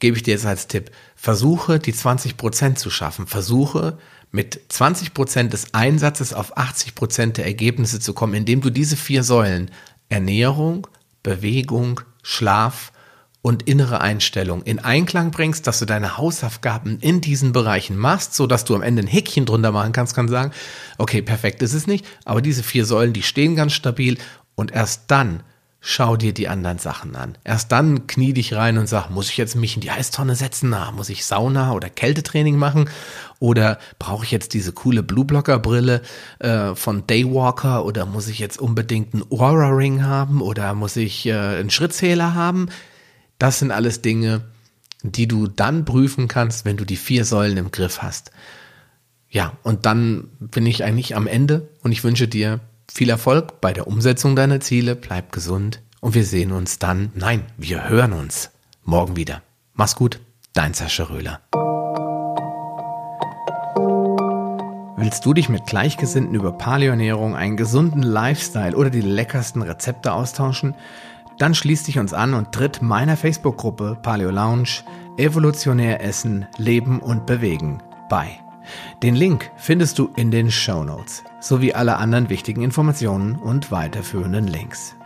gebe 0.00 0.16
ich 0.16 0.22
dir 0.22 0.34
jetzt 0.34 0.46
als 0.46 0.68
Tipp, 0.68 0.90
versuche 1.18 1.80
die 1.80 1.92
20 1.92 2.36
Prozent 2.36 2.78
zu 2.78 2.90
schaffen. 2.90 3.26
Versuche 3.26 3.98
mit 4.30 4.60
20 4.68 5.14
Prozent 5.14 5.52
des 5.52 5.74
Einsatzes 5.74 6.32
auf 6.32 6.56
80 6.56 6.94
Prozent 6.94 7.36
der 7.38 7.44
Ergebnisse 7.44 7.98
zu 7.98 8.14
kommen, 8.14 8.34
indem 8.34 8.60
du 8.60 8.70
diese 8.70 8.96
vier 8.96 9.24
Säulen 9.24 9.72
Ernährung, 10.08 10.86
Bewegung, 11.24 12.00
Schlaf 12.22 12.92
und 13.42 13.64
innere 13.64 14.00
Einstellung 14.00 14.62
in 14.62 14.78
Einklang 14.78 15.32
bringst, 15.32 15.66
dass 15.66 15.80
du 15.80 15.86
deine 15.86 16.18
Hausaufgaben 16.18 17.00
in 17.00 17.20
diesen 17.20 17.50
Bereichen 17.50 17.96
machst, 17.96 18.34
so 18.34 18.46
dass 18.46 18.64
du 18.64 18.76
am 18.76 18.82
Ende 18.82 19.02
ein 19.02 19.08
Häkchen 19.08 19.44
drunter 19.44 19.72
machen 19.72 19.92
kannst, 19.92 20.14
kann 20.14 20.28
sagen, 20.28 20.52
okay, 20.98 21.20
perfekt 21.20 21.62
ist 21.62 21.74
es 21.74 21.88
nicht, 21.88 22.06
aber 22.24 22.42
diese 22.42 22.62
vier 22.62 22.84
Säulen, 22.84 23.12
die 23.12 23.22
stehen 23.22 23.56
ganz 23.56 23.72
stabil 23.72 24.18
und 24.54 24.70
erst 24.70 25.10
dann 25.10 25.42
schau 25.90 26.18
dir 26.18 26.34
die 26.34 26.48
anderen 26.48 26.76
Sachen 26.78 27.16
an. 27.16 27.38
Erst 27.44 27.72
dann 27.72 28.06
knie 28.06 28.34
dich 28.34 28.52
rein 28.52 28.76
und 28.76 28.86
sag, 28.86 29.08
muss 29.08 29.30
ich 29.30 29.38
jetzt 29.38 29.56
mich 29.56 29.74
in 29.74 29.80
die 29.80 29.90
Eistonne 29.90 30.34
setzen? 30.34 30.68
Na, 30.68 30.92
muss 30.92 31.08
ich 31.08 31.24
Sauna 31.24 31.72
oder 31.72 31.88
Kältetraining 31.88 32.56
machen? 32.56 32.90
Oder 33.38 33.78
brauche 33.98 34.26
ich 34.26 34.30
jetzt 34.30 34.52
diese 34.52 34.72
coole 34.72 35.02
Blueblocker-Brille 35.02 36.02
äh, 36.40 36.74
von 36.74 37.06
Daywalker? 37.06 37.86
Oder 37.86 38.04
muss 38.04 38.28
ich 38.28 38.38
jetzt 38.38 38.60
unbedingt 38.60 39.14
einen 39.14 39.24
Aura-Ring 39.30 40.04
haben? 40.04 40.42
Oder 40.42 40.74
muss 40.74 40.94
ich 40.96 41.24
äh, 41.24 41.32
einen 41.32 41.70
Schrittzähler 41.70 42.34
haben? 42.34 42.68
Das 43.38 43.58
sind 43.58 43.70
alles 43.70 44.02
Dinge, 44.02 44.42
die 45.02 45.26
du 45.26 45.46
dann 45.46 45.86
prüfen 45.86 46.28
kannst, 46.28 46.66
wenn 46.66 46.76
du 46.76 46.84
die 46.84 46.96
vier 46.96 47.24
Säulen 47.24 47.56
im 47.56 47.70
Griff 47.70 48.02
hast. 48.02 48.30
Ja, 49.30 49.54
und 49.62 49.86
dann 49.86 50.28
bin 50.38 50.66
ich 50.66 50.84
eigentlich 50.84 51.16
am 51.16 51.26
Ende 51.26 51.70
und 51.82 51.92
ich 51.92 52.04
wünsche 52.04 52.28
dir 52.28 52.60
viel 52.90 53.10
Erfolg 53.10 53.60
bei 53.60 53.72
der 53.72 53.86
Umsetzung 53.86 54.36
deiner 54.36 54.60
Ziele, 54.60 54.96
bleib 54.96 55.32
gesund 55.32 55.82
und 56.00 56.14
wir 56.14 56.24
sehen 56.24 56.52
uns 56.52 56.78
dann, 56.78 57.12
nein, 57.14 57.44
wir 57.56 57.88
hören 57.88 58.12
uns 58.12 58.50
morgen 58.84 59.16
wieder. 59.16 59.42
Mach's 59.74 59.96
gut, 59.96 60.20
dein 60.52 60.74
Sascha 60.74 61.04
Röhler. 61.04 61.40
Willst 64.96 65.24
du 65.24 65.32
dich 65.32 65.48
mit 65.48 65.66
Gleichgesinnten 65.66 66.34
über 66.34 66.52
Paleoernährung, 66.52 67.36
einen 67.36 67.56
gesunden 67.56 68.02
Lifestyle 68.02 68.76
oder 68.76 68.90
die 68.90 69.00
leckersten 69.00 69.62
Rezepte 69.62 70.12
austauschen? 70.12 70.74
Dann 71.38 71.54
schließ 71.54 71.84
dich 71.84 72.00
uns 72.00 72.12
an 72.12 72.34
und 72.34 72.50
tritt 72.50 72.82
meiner 72.82 73.16
Facebook-Gruppe 73.16 73.98
Paleo 74.02 74.30
Lounge 74.30 74.82
Evolutionär 75.16 76.02
Essen, 76.02 76.46
Leben 76.58 77.00
und 77.00 77.26
Bewegen 77.26 77.82
bei. 78.08 78.40
Den 79.02 79.14
Link 79.14 79.50
findest 79.56 79.98
du 79.98 80.10
in 80.16 80.30
den 80.30 80.50
Show 80.50 80.84
Notes 80.84 81.22
sowie 81.40 81.74
alle 81.74 81.96
anderen 81.96 82.28
wichtigen 82.28 82.62
Informationen 82.62 83.36
und 83.36 83.70
weiterführenden 83.70 84.46
Links. 84.46 84.96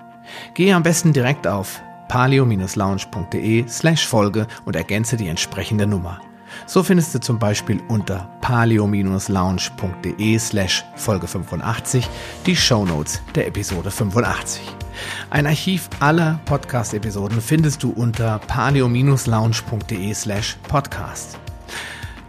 Gehe 0.55 0.75
am 0.75 0.83
besten 0.83 1.13
direkt 1.13 1.47
auf 1.47 1.83
paleo-lounge.de 2.09 3.67
slash 3.69 4.07
Folge 4.07 4.47
und 4.65 4.77
ergänze 4.77 5.17
die 5.17 5.29
entsprechende 5.29 5.87
Nummer. 5.87 6.21
So 6.67 6.83
findest 6.83 7.15
du 7.15 7.21
zum 7.21 7.39
Beispiel 7.39 7.81
unter 7.89 8.29
paleo-lounge.de 8.43 10.39
slash 10.39 10.85
Folge 10.97 11.27
85 11.27 12.09
die 12.47 12.57
Show 12.57 12.85
Notes 12.85 13.23
der 13.35 13.47
Episode 13.47 13.91
85. 13.91 14.61
Ein 15.31 15.47
Archiv 15.47 15.89
aller 16.01 16.39
Podcast-Episoden 16.45 17.41
findest 17.41 17.83
du 17.83 17.91
unter 17.91 18.39
paleo-lounge.de 18.41 20.15
slash 20.15 20.59
podcast. 20.69 21.39